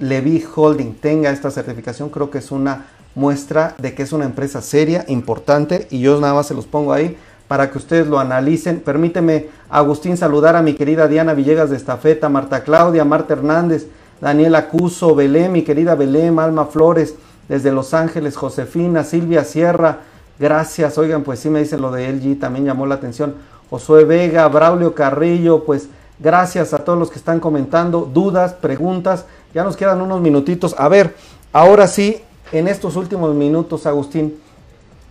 Levy 0.00 0.44
Holding 0.54 0.96
tenga 0.96 1.30
esta 1.30 1.50
certificación 1.50 2.10
creo 2.10 2.30
que 2.30 2.36
es 2.36 2.50
una 2.50 2.88
muestra 3.14 3.74
de 3.78 3.94
que 3.94 4.02
es 4.02 4.12
una 4.12 4.24
empresa 4.24 4.62
seria, 4.62 5.04
importante, 5.08 5.88
y 5.90 6.00
yo 6.00 6.20
nada 6.20 6.34
más 6.34 6.46
se 6.46 6.54
los 6.54 6.66
pongo 6.66 6.92
ahí 6.92 7.16
para 7.48 7.70
que 7.70 7.78
ustedes 7.78 8.06
lo 8.06 8.20
analicen. 8.20 8.80
Permíteme, 8.80 9.48
Agustín, 9.68 10.16
saludar 10.16 10.54
a 10.54 10.62
mi 10.62 10.74
querida 10.74 11.08
Diana 11.08 11.34
Villegas 11.34 11.70
de 11.70 11.76
Estafeta, 11.76 12.28
Marta 12.28 12.62
Claudia, 12.62 13.04
Marta 13.04 13.32
Hernández, 13.32 13.88
Daniela 14.20 14.68
Cuso, 14.68 15.14
Belén, 15.14 15.50
mi 15.50 15.62
querida 15.62 15.94
Belén, 15.94 16.38
Alma 16.38 16.66
Flores, 16.66 17.16
desde 17.48 17.72
Los 17.72 17.94
Ángeles, 17.94 18.36
Josefina, 18.36 19.02
Silvia 19.02 19.44
Sierra, 19.44 19.98
gracias. 20.38 20.96
Oigan, 20.98 21.24
pues 21.24 21.40
sí 21.40 21.50
me 21.50 21.58
dicen 21.58 21.80
lo 21.80 21.90
de 21.90 22.08
LG, 22.12 22.38
también 22.38 22.66
llamó 22.66 22.86
la 22.86 22.94
atención. 22.94 23.34
Josué 23.68 24.04
Vega, 24.04 24.46
Braulio 24.46 24.94
Carrillo, 24.94 25.64
pues 25.64 25.88
gracias 26.20 26.72
a 26.72 26.84
todos 26.84 26.98
los 26.98 27.10
que 27.10 27.18
están 27.18 27.40
comentando, 27.40 28.08
dudas, 28.12 28.52
preguntas. 28.52 29.24
Ya 29.52 29.64
nos 29.64 29.76
quedan 29.76 30.00
unos 30.00 30.20
minutitos. 30.20 30.76
A 30.78 30.88
ver, 30.88 31.16
ahora 31.52 31.88
sí, 31.88 32.22
en 32.52 32.68
estos 32.68 32.96
últimos 32.96 33.34
minutos, 33.34 33.86
Agustín, 33.86 34.40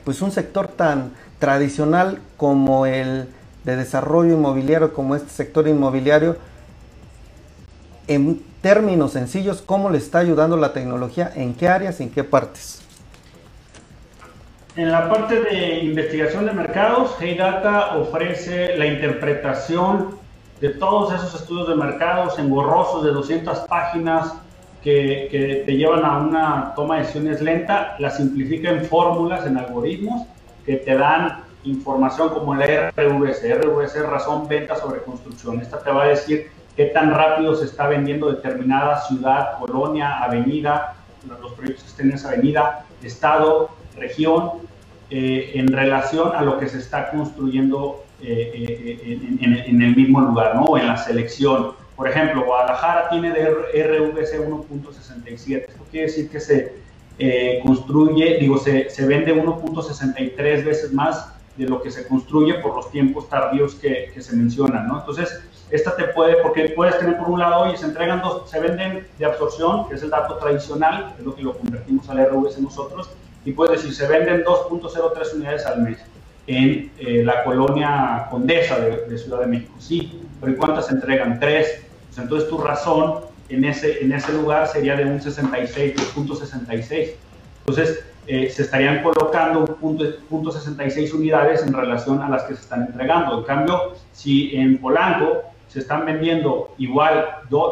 pues 0.04 0.22
un 0.22 0.32
sector 0.32 0.68
tan 0.68 1.14
tradicional 1.40 2.20
como 2.38 2.86
el 2.86 3.30
de 3.64 3.76
desarrollo 3.76 4.34
inmobiliario, 4.34 4.94
como 4.94 5.16
este 5.16 5.30
sector 5.30 5.68
inmobiliario, 5.68 6.38
en 8.08 8.42
términos 8.62 9.14
sencillos, 9.14 9.62
¿cómo 9.62 9.90
le 9.90 10.00
está 10.00 10.20
ayudando 10.20 10.58
la 10.58 10.74
tecnología? 10.74 11.32
¿En 11.36 11.54
qué 11.54 11.68
áreas? 11.68 12.02
¿En 12.02 12.10
qué 12.10 12.24
partes? 12.24 12.82
En 14.76 14.92
la 14.92 15.10
parte 15.10 15.42
de 15.42 15.80
investigación 15.80 16.46
de 16.46 16.54
mercados, 16.54 17.16
Hey 17.20 17.36
Data 17.38 17.98
ofrece 17.98 18.78
la 18.78 18.86
interpretación 18.86 20.18
de 20.60 20.70
todos 20.70 21.14
esos 21.14 21.42
estudios 21.42 21.70
de 21.70 21.76
mercados 21.76 22.38
engorrosos 22.40 23.04
de 23.04 23.12
200 23.12 23.60
páginas 23.60 24.34
que, 24.84 25.64
te 25.66 25.78
llevan 25.78 26.06
a 26.06 26.18
una 26.18 26.74
toma 26.76 26.96
de 26.96 27.02
decisiones 27.02 27.42
lenta, 27.42 27.96
la 28.00 28.10
simplifica 28.10 28.70
en 28.70 28.86
fórmulas, 28.86 29.46
en 29.46 29.58
algoritmos 29.58 30.28
que 30.66 30.78
te 30.78 30.96
dan 30.96 31.44
información 31.64 32.30
como 32.30 32.56
la. 32.56 32.92
RVS 32.92 33.44
es 33.96 34.06
razón 34.06 34.48
venta 34.48 34.76
sobre 34.76 35.02
construcción. 35.02 35.60
Esta 35.60 35.80
te 35.80 35.92
va 35.92 36.04
a 36.04 36.08
decir 36.08 36.50
qué 36.76 36.86
tan 36.86 37.14
rápido 37.14 37.56
se 37.56 37.66
está 37.66 37.88
vendiendo 37.88 38.32
determinada 38.32 39.02
ciudad, 39.02 39.58
colonia, 39.60 40.24
avenida, 40.24 40.96
los 41.42 41.54
proyectos 41.54 41.84
que 41.84 41.90
estén 41.90 42.10
en 42.10 42.16
esa 42.16 42.30
avenida, 42.30 42.86
estado, 43.04 43.72
región, 43.98 44.52
eh, 45.10 45.52
en 45.56 45.68
relación 45.68 46.36
a 46.36 46.42
lo 46.42 46.60
que 46.60 46.70
se 46.70 46.78
está 46.78 47.10
construyendo 47.10 48.06
eh, 48.22 48.52
eh, 48.54 49.38
en, 49.42 49.56
en, 49.56 49.82
el 49.82 49.96
mismo 49.96 50.22
lugar, 50.22 50.56
¿no? 50.56 50.78
En 50.78 50.88
la 50.88 50.98
selección. 50.98 51.79
Por 52.00 52.08
ejemplo, 52.08 52.46
Guadalajara 52.46 53.10
tiene 53.10 53.34
de 53.34 53.50
RVC 53.50 54.48
1.67. 54.48 55.66
Esto 55.68 55.84
quiere 55.92 56.08
decir 56.08 56.30
que 56.30 56.40
se, 56.40 56.72
construye, 57.62 58.38
digo, 58.40 58.58
se, 58.58 58.90
se 58.90 59.06
vende 59.06 59.36
1.63 59.36 60.64
veces 60.64 60.94
más 60.94 61.34
de 61.58 61.66
lo 61.66 61.82
que 61.82 61.92
se 61.92 62.08
construye 62.08 62.54
por 62.60 62.74
los 62.74 62.90
tiempos 62.90 63.28
tardíos 63.28 63.76
que, 63.76 64.12
que 64.14 64.22
se 64.22 64.34
mencionan, 64.34 64.88
¿no? 64.88 65.00
Entonces, 65.00 65.42
esta 65.72 65.94
te 65.98 66.06
puede, 66.06 66.38
porque 66.38 66.70
puedes 66.70 66.98
tener 66.98 67.18
por 67.18 67.28
un 67.28 67.40
lado, 67.40 67.64
oye, 67.64 67.76
se 67.76 67.88
entregan 67.88 68.22
dos, 68.22 68.50
se 68.50 68.62
venden 68.62 69.06
de 69.18 69.26
absorción, 69.26 69.90
que 69.90 69.96
es 69.96 70.02
el 70.02 70.10
dato 70.10 70.38
tradicional, 70.38 71.14
es 71.20 71.26
lo 71.26 71.36
que 71.36 71.42
lo 71.42 71.58
convertimos 71.58 72.08
al 72.08 72.26
RVS 72.26 72.60
nosotros, 72.60 73.10
y 73.44 73.52
puedes 73.52 73.82
decir, 73.82 73.94
se 73.94 74.08
venden 74.08 74.46
2.03 74.46 75.34
unidades 75.36 75.66
al 75.66 75.82
mes 75.82 75.98
en 76.48 76.94
eh, 76.98 77.24
la 77.26 77.44
colonia 77.44 78.28
Condesa 78.32 78.80
de, 78.80 79.18
Ciudad 79.18 79.42
de 79.42 79.48
México. 79.48 79.74
Sí, 79.80 80.22
pero 80.40 80.54
¿y 80.54 80.56
cuántas 80.56 80.88
se 80.88 80.94
entregan? 80.94 81.42
Tres. 81.42 81.89
Pues 82.10 82.20
entonces 82.20 82.50
tu 82.50 82.58
razón 82.58 83.22
en 83.50 83.66
ese, 83.66 84.04
en 84.04 84.12
ese 84.12 84.34
lugar 84.34 84.68
sería 84.68 84.96
de 84.96 85.06
un 85.06 85.22
66, 85.22 85.96
2.66. 85.96 87.12
Entonces, 87.66 88.04
eh, 88.28 88.48
se 88.50 88.62
estarían 88.62 89.02
colocando 89.02 89.78
un 89.82 89.98
punto, 90.30 90.52
66 90.52 91.14
unidades 91.16 91.64
en 91.64 91.74
relación 91.74 92.22
a 92.22 92.30
las 92.30 92.44
que 92.44 92.54
se 92.54 92.62
están 92.62 92.84
entregando. 92.84 93.40
En 93.40 93.44
cambio, 93.44 93.94
si 94.12 94.56
en 94.56 94.78
Polanco 94.78 95.42
se 95.68 95.80
están 95.80 96.06
vendiendo 96.06 96.74
igual, 96.78 97.26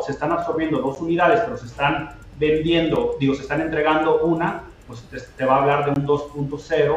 se 0.04 0.12
están 0.12 0.32
absorbiendo 0.32 0.80
dos 0.80 1.00
unidades, 1.00 1.42
pero 1.42 1.58
se 1.58 1.68
están 1.68 2.10
vendiendo, 2.40 3.18
digo, 3.20 3.36
se 3.36 3.44
están 3.44 3.62
entregando 3.62 4.24
una, 4.24 4.64
pues 4.88 5.04
te, 5.38 5.46
va 5.46 5.58
a 5.58 5.62
hablar 5.62 5.86
de 5.86 6.00
un 6.00 6.08
2.0 6.08 6.96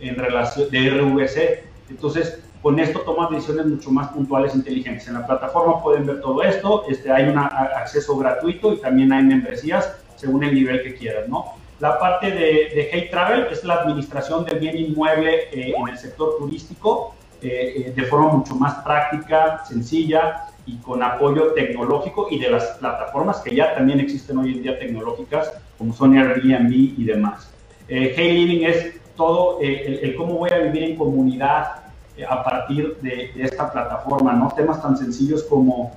en 0.00 0.16
relación 0.16 0.70
de 0.70 0.90
RVC. 0.90 1.64
Entonces, 1.90 2.42
con 2.62 2.78
esto 2.78 3.00
tomas 3.00 3.30
decisiones 3.30 3.66
mucho 3.66 3.90
más 3.90 4.08
puntuales 4.08 4.54
e 4.54 4.58
inteligentes. 4.58 5.08
En 5.08 5.14
la 5.14 5.26
plataforma 5.26 5.82
pueden 5.82 6.06
ver 6.06 6.20
todo 6.20 6.42
esto, 6.42 6.84
este, 6.88 7.10
hay 7.10 7.28
un 7.28 7.36
acceso 7.38 8.16
gratuito 8.16 8.72
y 8.72 8.76
también 8.76 9.12
hay 9.12 9.24
membresías 9.24 9.96
según 10.16 10.44
el 10.44 10.54
nivel 10.54 10.82
que 10.82 10.94
quieras, 10.94 11.28
¿no? 11.28 11.56
La 11.80 11.98
parte 11.98 12.30
de, 12.30 12.70
de 12.92 13.08
Travel 13.10 13.48
es 13.50 13.64
la 13.64 13.74
administración 13.74 14.44
del 14.44 14.60
bien 14.60 14.76
inmueble 14.78 15.48
eh, 15.50 15.74
en 15.76 15.88
el 15.88 15.98
sector 15.98 16.36
turístico 16.38 17.16
eh, 17.42 17.86
eh, 17.88 17.92
de 17.96 18.02
forma 18.04 18.28
mucho 18.28 18.54
más 18.54 18.74
práctica, 18.84 19.64
sencilla 19.64 20.46
y 20.64 20.76
con 20.76 21.02
apoyo 21.02 21.54
tecnológico 21.54 22.28
y 22.30 22.38
de 22.38 22.50
las 22.50 22.64
plataformas 22.78 23.40
que 23.40 23.56
ya 23.56 23.74
también 23.74 23.98
existen 23.98 24.38
hoy 24.38 24.52
en 24.52 24.62
día 24.62 24.78
tecnológicas, 24.78 25.52
como 25.76 25.92
son 25.92 26.16
Airbnb 26.16 26.70
y 26.72 27.02
demás. 27.02 27.50
hey 27.88 28.32
Living 28.32 28.64
es 28.64 29.00
todo 29.16 29.58
el, 29.60 30.14
cómo 30.16 30.34
voy 30.34 30.50
a 30.50 30.58
vivir 30.58 30.84
en 30.84 30.96
comunidad 30.96 31.81
a 32.28 32.42
partir 32.44 32.98
de, 33.00 33.32
esta 33.36 33.72
plataforma, 33.72 34.32
¿no? 34.32 34.52
Temas 34.54 34.82
tan 34.82 34.96
sencillos 34.96 35.42
como, 35.44 35.92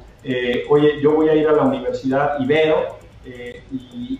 oye, 0.70 1.02
yo 1.02 1.14
voy 1.14 1.30
a 1.30 1.36
ir 1.36 1.48
a 1.48 1.52
la 1.54 1.64
universidad 1.64 2.40
y 2.40 2.46
veo 2.46 2.98
y, 3.26 4.20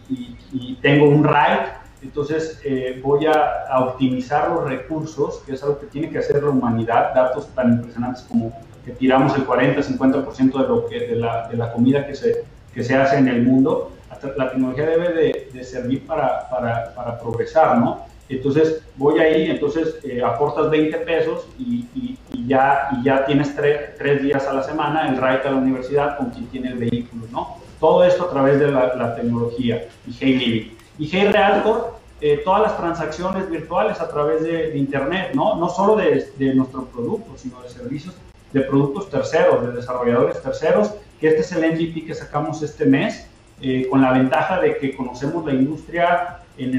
y, 0.52 0.76
tengo 0.82 1.08
un 1.08 1.24
RAID, 1.24 1.62
entonces 2.06 2.62
eh, 2.64 3.02
voy 3.04 3.26
a, 3.26 3.66
optimizar 3.80 4.50
los 4.50 4.64
recursos, 4.66 5.42
que 5.46 5.54
es 5.54 5.64
algo 5.64 5.80
que 5.80 5.88
tiene 5.88 6.10
que 6.10 6.20
hacer 6.20 6.44
la 6.44 6.50
humanidad, 6.50 7.14
datos 7.14 7.48
tan 7.56 7.74
impresionantes 7.74 8.24
como 8.24 8.54
tiramos 9.00 9.36
el 9.36 9.48
40-50% 9.48 10.62
de, 10.62 10.68
lo 10.68 10.86
que, 10.86 11.00
de, 11.00 11.16
la, 11.16 11.48
de 11.48 11.58
la 11.58 11.74
comida 11.74 12.06
que 12.06 12.14
se, 12.14 12.44
que 12.74 12.84
se 12.84 12.96
hace 12.96 13.18
en 13.18 13.28
el 13.28 13.42
mundo. 13.44 13.92
La 14.38 14.50
tecnología 14.50 14.86
debe 14.86 15.14
de, 15.14 15.50
de 15.52 15.64
servir 15.64 16.06
para, 16.06 16.48
para, 16.50 16.94
para, 16.94 17.20
progresar, 17.20 17.78
¿no? 17.78 18.06
Entonces 18.28 18.82
voy 18.96 19.20
ahí, 19.20 19.50
entonces 19.50 20.00
eh, 20.04 20.22
aportas 20.24 20.70
20 20.72 20.98
pesos 21.00 21.48
y, 21.60 21.86
y, 21.94 22.18
y, 22.34 22.48
ya, 22.48 22.90
y 22.98 23.04
ya 23.04 23.26
tienes 23.26 23.56
tres 23.56 24.24
días 24.24 24.48
a 24.48 24.54
la 24.54 24.64
semana 24.64 25.10
el 25.10 25.18
ride 25.18 25.48
a 25.48 25.52
la 25.52 25.58
universidad 25.58 26.18
con 26.18 26.32
quien 26.32 26.48
tiene 26.48 26.70
el 26.70 26.78
vehículo, 26.78 27.26
¿no? 27.32 27.58
Todo 27.80 28.04
esto 28.04 28.26
a 28.26 28.30
través 28.32 28.60
de 28.60 28.72
la, 28.72 29.16
tecnología 29.16 29.88
y 30.08 30.16
Hey 30.20 30.34
Living. 30.38 30.72
Y 30.98 31.08
Hey 31.08 31.30
Realcore, 31.32 31.82
eh, 32.22 32.42
todas 32.44 32.64
las 32.64 32.78
transacciones 32.78 33.50
virtuales 33.50 34.00
a 34.00 34.08
través 34.08 34.42
de, 34.42 34.76
Internet, 34.76 35.32
¿no? 35.36 35.56
No 35.58 35.70
solo 35.70 35.96
de, 35.98 36.32
de 36.38 36.56
nuestro 36.56 36.86
producto, 36.86 37.34
sino 37.38 37.62
de 37.62 37.70
servicios 37.70 38.16
de 38.54 38.62
productos 38.62 39.10
terceros, 39.10 39.68
de 39.68 39.74
desarrolladores 39.74 40.42
terceros, 40.42 40.94
que 41.20 41.28
este 41.28 41.42
es 41.42 41.52
el 41.52 41.74
MVP 41.74 42.06
que 42.06 42.14
sacamos 42.16 42.62
este 42.64 42.86
mes, 42.86 43.28
eh, 43.62 43.88
con 43.90 44.02
la 44.02 44.14
ventaja 44.14 44.62
de 44.62 44.78
que 44.78 44.96
conocemos 44.96 45.46
la 45.46 45.54
industria, 45.54 46.40
en 46.58 46.74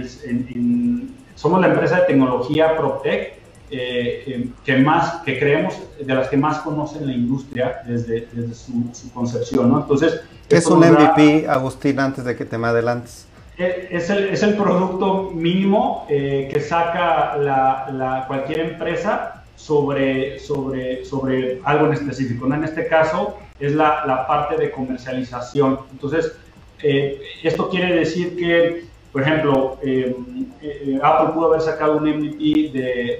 somos 1.36 1.60
la 1.60 1.68
empresa 1.68 2.00
de 2.00 2.06
tecnología 2.06 2.76
PropTech 2.76 3.36
eh, 3.70 4.48
que 4.64 4.76
más, 4.78 5.22
que 5.24 5.38
creemos 5.38 5.74
de 6.00 6.14
las 6.14 6.28
que 6.28 6.36
más 6.36 6.58
conocen 6.58 7.06
la 7.06 7.12
industria 7.12 7.82
desde, 7.84 8.28
desde 8.32 8.54
su, 8.54 9.12
concepción, 9.12 9.70
¿no? 9.70 9.80
Entonces... 9.80 10.20
¿Qué 10.48 10.56
es 10.56 10.66
un 10.66 10.78
MVP, 10.78 11.48
Agustín, 11.48 11.98
antes 11.98 12.24
de 12.24 12.36
que 12.36 12.44
te 12.44 12.56
me 12.58 12.68
adelantes? 12.68 13.26
Eh, 13.58 13.88
es 13.90 14.08
el, 14.10 14.28
es 14.28 14.42
el 14.44 14.54
producto 14.54 15.32
mínimo 15.32 16.06
eh, 16.08 16.48
que 16.52 16.60
saca 16.60 17.36
la, 17.36 17.88
la, 17.92 18.24
cualquier 18.28 18.60
empresa 18.60 19.42
sobre, 19.56 20.38
sobre, 20.38 21.04
sobre 21.04 21.60
algo 21.64 21.86
en 21.86 21.94
específico. 21.94 22.46
¿no? 22.46 22.54
En 22.54 22.64
este 22.64 22.86
caso 22.86 23.36
es 23.58 23.74
la, 23.74 24.04
la 24.06 24.28
parte 24.28 24.56
de 24.56 24.70
comercialización. 24.70 25.80
Entonces, 25.90 26.32
esto 27.42 27.68
quiere 27.68 27.96
decir 27.96 28.36
que 28.36 28.85
por 29.16 29.22
ejemplo, 29.22 29.78
eh, 29.80 30.14
eh, 30.60 31.00
Apple 31.02 31.32
pudo 31.32 31.46
haber 31.46 31.62
sacado 31.62 31.96
un 31.96 32.02
MVP 32.02 32.70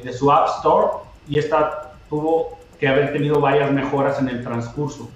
de, 0.05 0.13
su 0.13 0.31
App 0.31 0.49
Store 0.59 0.89
y 1.27 1.39
esta 1.39 1.95
tuvo 2.11 2.59
que 2.79 2.87
haber 2.87 3.15
tenido 3.15 3.41
varias 3.41 3.73
mejoras 3.73 4.21
en 4.21 4.29
el 4.29 4.45
transcurso. 4.45 5.09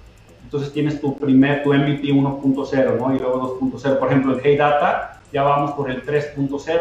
Entonces 0.43 0.73
tienes 0.73 0.99
tu 0.99 1.15
primer, 1.19 1.61
tu 1.61 1.71
MVP 1.71 2.07
1.0, 2.07 2.97
¿no? 2.97 3.15
Y 3.15 3.19
luego 3.19 3.59
2.0. 3.59 3.99
Por 3.99 4.07
ejemplo, 4.07 4.33
en 4.33 4.41
Hey 4.43 4.57
Data 4.57 5.21
ya 5.31 5.43
vamos 5.43 5.73
por 5.73 5.91
el 5.91 6.03
3.0. 6.03 6.79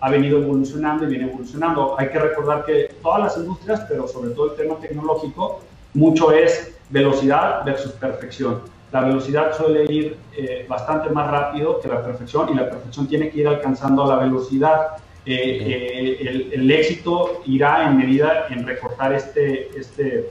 Ha 0.00 0.10
venido 0.10 0.38
evolucionando 0.40 1.02
y 1.02 1.08
viene 1.08 1.24
evolucionando. 1.28 1.96
Hay 1.98 2.08
que 2.08 2.20
recordar 2.20 2.64
que 2.64 2.94
todas 3.02 3.20
las 3.20 3.36
industrias, 3.36 3.84
pero 3.88 4.06
sobre 4.06 4.30
todo 4.30 4.52
el 4.52 4.56
tema 4.58 4.76
tecnológico, 4.76 5.60
mucho 5.94 6.30
es 6.30 6.72
velocidad 6.88 7.64
versus 7.64 7.90
perfección 7.94 8.60
la 8.92 9.02
velocidad 9.02 9.56
suele 9.56 9.84
ir 9.92 10.16
eh, 10.36 10.66
bastante 10.68 11.10
más 11.10 11.30
rápido 11.30 11.80
que 11.80 11.88
la 11.88 12.02
perfección 12.02 12.48
y 12.52 12.54
la 12.54 12.68
perfección 12.68 13.06
tiene 13.06 13.30
que 13.30 13.40
ir 13.40 13.48
alcanzando 13.48 14.04
a 14.04 14.16
la 14.16 14.16
velocidad. 14.16 14.96
Eh, 15.24 16.18
eh, 16.20 16.50
el, 16.54 16.70
éxito 16.70 17.42
irá 17.46 17.86
en 17.86 17.98
medida 17.98 18.46
en 18.48 18.66
recortar 18.66 19.12
este, 19.12 19.70
este 19.78 20.30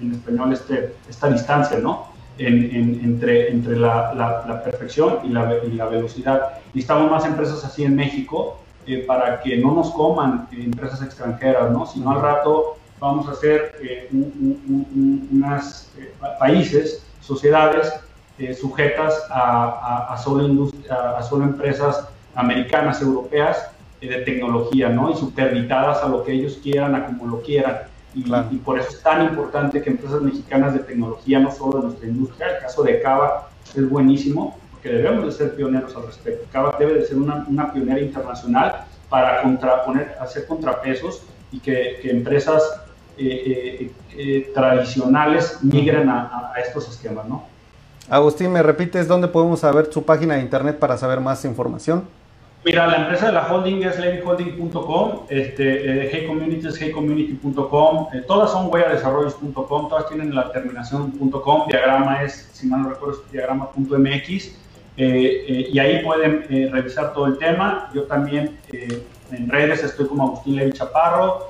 en 0.00 0.12
español, 0.12 0.52
este, 0.52 0.94
esta 1.08 1.28
distancia, 1.30 1.78
¿no? 1.78 2.12
entre, 2.36 3.48
entre 3.48 3.76
la, 3.76 4.12
la, 4.12 4.64
perfección 4.64 5.18
y 5.24 5.28
la, 5.28 5.56
y 5.64 5.70
la, 5.70 5.86
velocidad. 5.86 6.58
Necesitamos 6.74 7.10
más 7.10 7.24
empresas 7.24 7.64
así 7.64 7.84
en 7.84 7.94
México 7.94 8.60
para 9.06 9.40
que 9.40 9.56
no 9.56 9.72
nos 9.72 9.92
coman 9.92 10.48
empresas 10.50 11.00
extranjeras, 11.00 11.70
¿no? 11.70 11.86
Si 11.86 12.00
no 12.00 12.10
al 12.10 12.20
rato 12.20 12.76
vamos 12.98 13.28
a 13.28 13.32
hacer 13.32 14.08
unos 14.10 15.88
países 16.40 17.04
sociedades 17.24 17.92
eh, 18.38 18.52
sujetas 18.52 19.26
a, 19.30 20.12
a, 20.12 20.16
solo 20.18 20.68
a, 20.90 21.22
solo 21.22 21.44
empresas 21.44 22.08
americanas, 22.34 23.00
europeas 23.00 23.70
eh, 24.00 24.08
de 24.08 24.18
tecnología, 24.18 24.88
¿no? 24.88 25.10
Y 25.10 25.16
superditadas 25.16 26.02
a 26.02 26.08
lo 26.08 26.24
que 26.24 26.32
ellos 26.32 26.58
quieran, 26.62 26.94
a 26.94 27.06
como 27.06 27.26
lo 27.26 27.42
quieran. 27.42 27.82
Y, 28.14 28.22
por 28.58 28.78
eso 28.78 28.90
es 28.90 29.02
tan 29.02 29.24
importante 29.24 29.82
que 29.82 29.90
empresas 29.90 30.20
mexicanas 30.20 30.72
de 30.74 30.80
tecnología, 30.80 31.40
no 31.40 31.50
solo 31.50 31.78
de 31.78 31.86
nuestra 31.86 32.08
industria, 32.08 32.56
el 32.56 32.62
caso 32.62 32.82
de 32.84 33.00
Cava 33.00 33.48
es 33.74 33.90
buenísimo, 33.90 34.56
porque 34.70 34.88
debemos 34.90 35.24
de 35.24 35.32
ser 35.32 35.56
pioneros 35.56 35.96
al 35.96 36.06
respecto. 36.06 36.46
Cava 36.52 36.76
debe 36.78 36.94
de 36.94 37.06
ser 37.06 37.16
una, 37.16 37.44
una 37.48 37.72
pionera 37.72 38.00
internacional 38.00 38.84
para 39.08 39.42
contraponer, 39.42 40.16
hacer 40.20 40.46
contrapesos 40.46 41.22
y 41.50 41.58
que, 41.58 41.98
que 42.02 42.10
empresas 42.10 42.62
eh, 43.16 43.90
eh, 44.16 44.52
tradicionales 44.54 45.58
migren 45.62 46.08
a, 46.08 46.52
estos 46.64 46.88
esquemas, 46.88 47.26
¿no? 47.26 47.44
Agustín, 48.08 48.52
¿me 48.52 48.62
repites 48.62 49.08
dónde 49.08 49.26
podemos 49.26 49.60
saber 49.60 49.88
su 49.90 50.04
página 50.04 50.34
de 50.34 50.40
internet 50.40 50.78
para 50.78 50.96
saber 50.96 51.20
más 51.20 51.44
información? 51.44 52.04
Mira, 52.64 52.86
la 52.86 52.96
empresa 52.96 53.26
de 53.26 53.32
la 53.32 53.52
holding 53.52 53.82
es 53.82 53.98
levyholding.com, 53.98 55.26
este, 55.28 56.04
eh, 56.04 56.10
Hey 56.12 56.26
Community 56.26 56.66
es 56.66 56.80
heycommunity.com, 56.80 58.08
eh, 58.14 58.22
todas 58.26 58.52
son 58.52 58.72
huelladesarrollos.com, 58.72 59.88
todas 59.88 60.08
tienen 60.08 60.34
la 60.34 60.50
terminación.com, 60.52 61.66
diagrama 61.68 62.22
es, 62.22 62.50
si 62.52 62.66
mal 62.68 62.82
no 62.82 62.90
recuerdo, 62.90 63.22
diagrama.mx, 63.32 64.58
y 64.96 65.78
ahí 65.78 66.04
pueden 66.04 66.70
revisar 66.70 67.12
todo 67.14 67.26
el 67.26 67.36
tema. 67.36 67.90
Yo 67.92 68.04
también 68.04 68.56
en 68.70 69.48
redes 69.48 69.82
estoy 69.82 70.06
como 70.06 70.22
Agustín 70.22 70.54
Levy 70.54 70.72
Chaparro, 70.72 71.48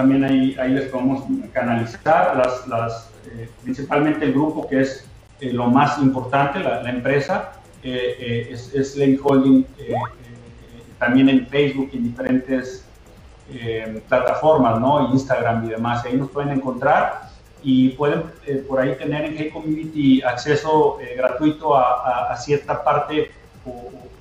también 0.00 0.24
ahí, 0.24 0.56
ahí 0.58 0.70
les 0.70 0.86
podemos 0.86 1.24
canalizar, 1.52 2.34
las, 2.34 3.10
eh, 3.26 3.50
principalmente 3.62 4.24
el 4.24 4.32
grupo 4.32 4.66
que 4.66 4.80
es 4.80 5.06
eh, 5.40 5.52
lo 5.52 5.66
más 5.66 5.98
importante, 5.98 6.58
la, 6.60 6.88
empresa, 6.88 7.52
eh, 7.82 8.48
es, 8.50 8.74
es 8.74 8.96
Holding, 9.22 9.66
también 10.98 11.28
en 11.28 11.46
Facebook 11.46 11.90
y 11.92 11.98
en 11.98 12.04
diferentes 12.04 12.86
plataformas, 14.08 14.80
¿no? 14.80 15.12
Instagram 15.12 15.66
y 15.66 15.70
demás. 15.70 16.04
Ahí 16.04 16.16
nos 16.16 16.30
pueden 16.30 16.50
encontrar 16.50 17.22
y 17.62 17.90
pueden 17.90 18.22
por 18.68 18.80
ahí 18.80 18.94
tener 18.96 19.24
en 19.24 19.36
Hey 19.36 19.50
Community 19.52 20.22
acceso 20.22 20.98
gratuito 21.16 21.76
a, 21.76 22.32
a, 22.32 22.36
cierta 22.36 22.82
parte 22.84 23.32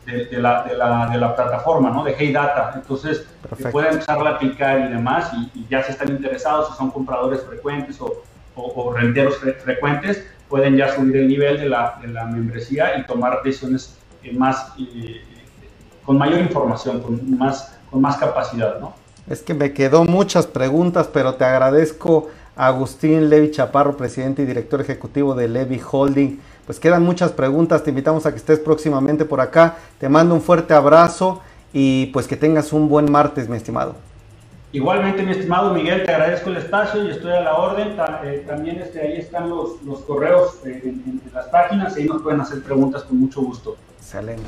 de, 0.10 0.42
la, 0.42 0.64
de, 0.64 0.76
la, 0.76 1.10
de, 1.12 1.18
la, 1.18 1.36
plataforma, 1.36 1.90
¿no? 1.90 2.04
De 2.04 2.16
Hey 2.18 2.32
Data. 2.32 2.72
Entonces, 2.76 3.26
pueden 3.72 3.94
empezar 3.94 4.26
a 4.26 4.32
aplicar 4.32 4.80
y 4.80 4.94
demás, 4.94 5.32
y, 5.34 5.66
ya 5.70 5.84
si 5.84 5.92
están 5.92 6.10
interesados, 6.10 6.70
si 6.70 6.78
son 6.78 6.92
compradores 6.92 7.42
frecuentes 7.44 8.00
o, 8.02 8.24
o, 8.56 8.94
renteros 8.94 9.38
frecuentes, 9.38 10.26
pueden 10.48 10.76
ya 10.76 10.94
subir 10.94 11.18
el 11.18 11.28
nivel 11.28 11.60
de 11.60 11.70
la, 11.70 12.00
de 12.02 12.08
la 12.08 12.26
membresía 12.26 12.98
y 12.98 13.06
tomar 13.06 13.42
decisiones 13.44 13.98
eh, 14.24 14.34
más, 14.34 14.74
eh, 14.80 15.22
con 16.06 16.18
mayor 16.18 16.40
información, 16.40 17.02
con 17.02 17.38
más, 17.38 17.78
con 17.90 18.02
más 18.02 18.18
capacidad, 18.18 18.80
¿no? 18.80 18.94
Es 19.30 19.44
que 19.44 19.54
me 19.54 19.74
quedó 19.74 20.06
muchas 20.06 20.48
preguntas, 20.48 21.08
pero 21.14 21.36
te 21.36 21.46
agradezco 21.46 22.30
Agustín 22.56 23.30
Levi 23.30 23.52
Chaparro, 23.52 23.96
presidente 23.96 24.42
y 24.42 24.46
director 24.46 24.82
ejecutivo 24.82 25.36
de 25.36 25.48
Levi 25.48 25.80
Holding. 25.80 26.40
Pues 26.70 26.80
quedan 26.80 27.02
muchas 27.02 27.32
preguntas, 27.32 27.82
te 27.84 27.90
invitamos 27.90 28.28
a 28.28 28.32
que 28.32 28.38
estés 28.38 28.60
próximamente 28.60 29.26
por 29.26 29.42
acá. 29.42 29.78
Te 29.98 30.08
mando 30.08 30.36
un 30.36 30.42
fuerte 30.44 30.76
abrazo 30.76 31.42
y 31.74 32.06
pues 32.14 32.28
que 32.28 32.36
tengas 32.36 32.74
un 32.74 32.88
buen 32.88 33.12
martes, 33.12 33.50
mi 33.50 33.58
estimado. 33.58 33.96
Igualmente, 34.72 35.24
mi 35.24 35.32
estimado 35.32 35.74
Miguel, 35.74 36.04
te 36.06 36.14
agradezco 36.14 36.52
el 36.52 36.58
espacio 36.58 37.04
y 37.06 37.10
estoy 37.10 37.32
a 37.32 37.42
la 37.42 37.56
orden. 37.56 37.98
Eh, 38.24 38.46
también 38.48 38.80
este, 38.82 39.02
ahí 39.02 39.18
están 39.18 39.50
los, 39.50 39.82
los 39.82 40.02
correos 40.02 40.60
eh, 40.64 40.80
en, 40.84 40.90
en, 41.08 41.22
las 41.34 41.48
páginas 41.48 41.98
y 41.98 42.02
ahí 42.02 42.08
nos 42.08 42.22
pueden 42.22 42.40
hacer 42.42 42.62
preguntas 42.62 43.02
con 43.02 43.20
mucho 43.20 43.42
gusto. 43.42 43.76
Excelente. 43.98 44.44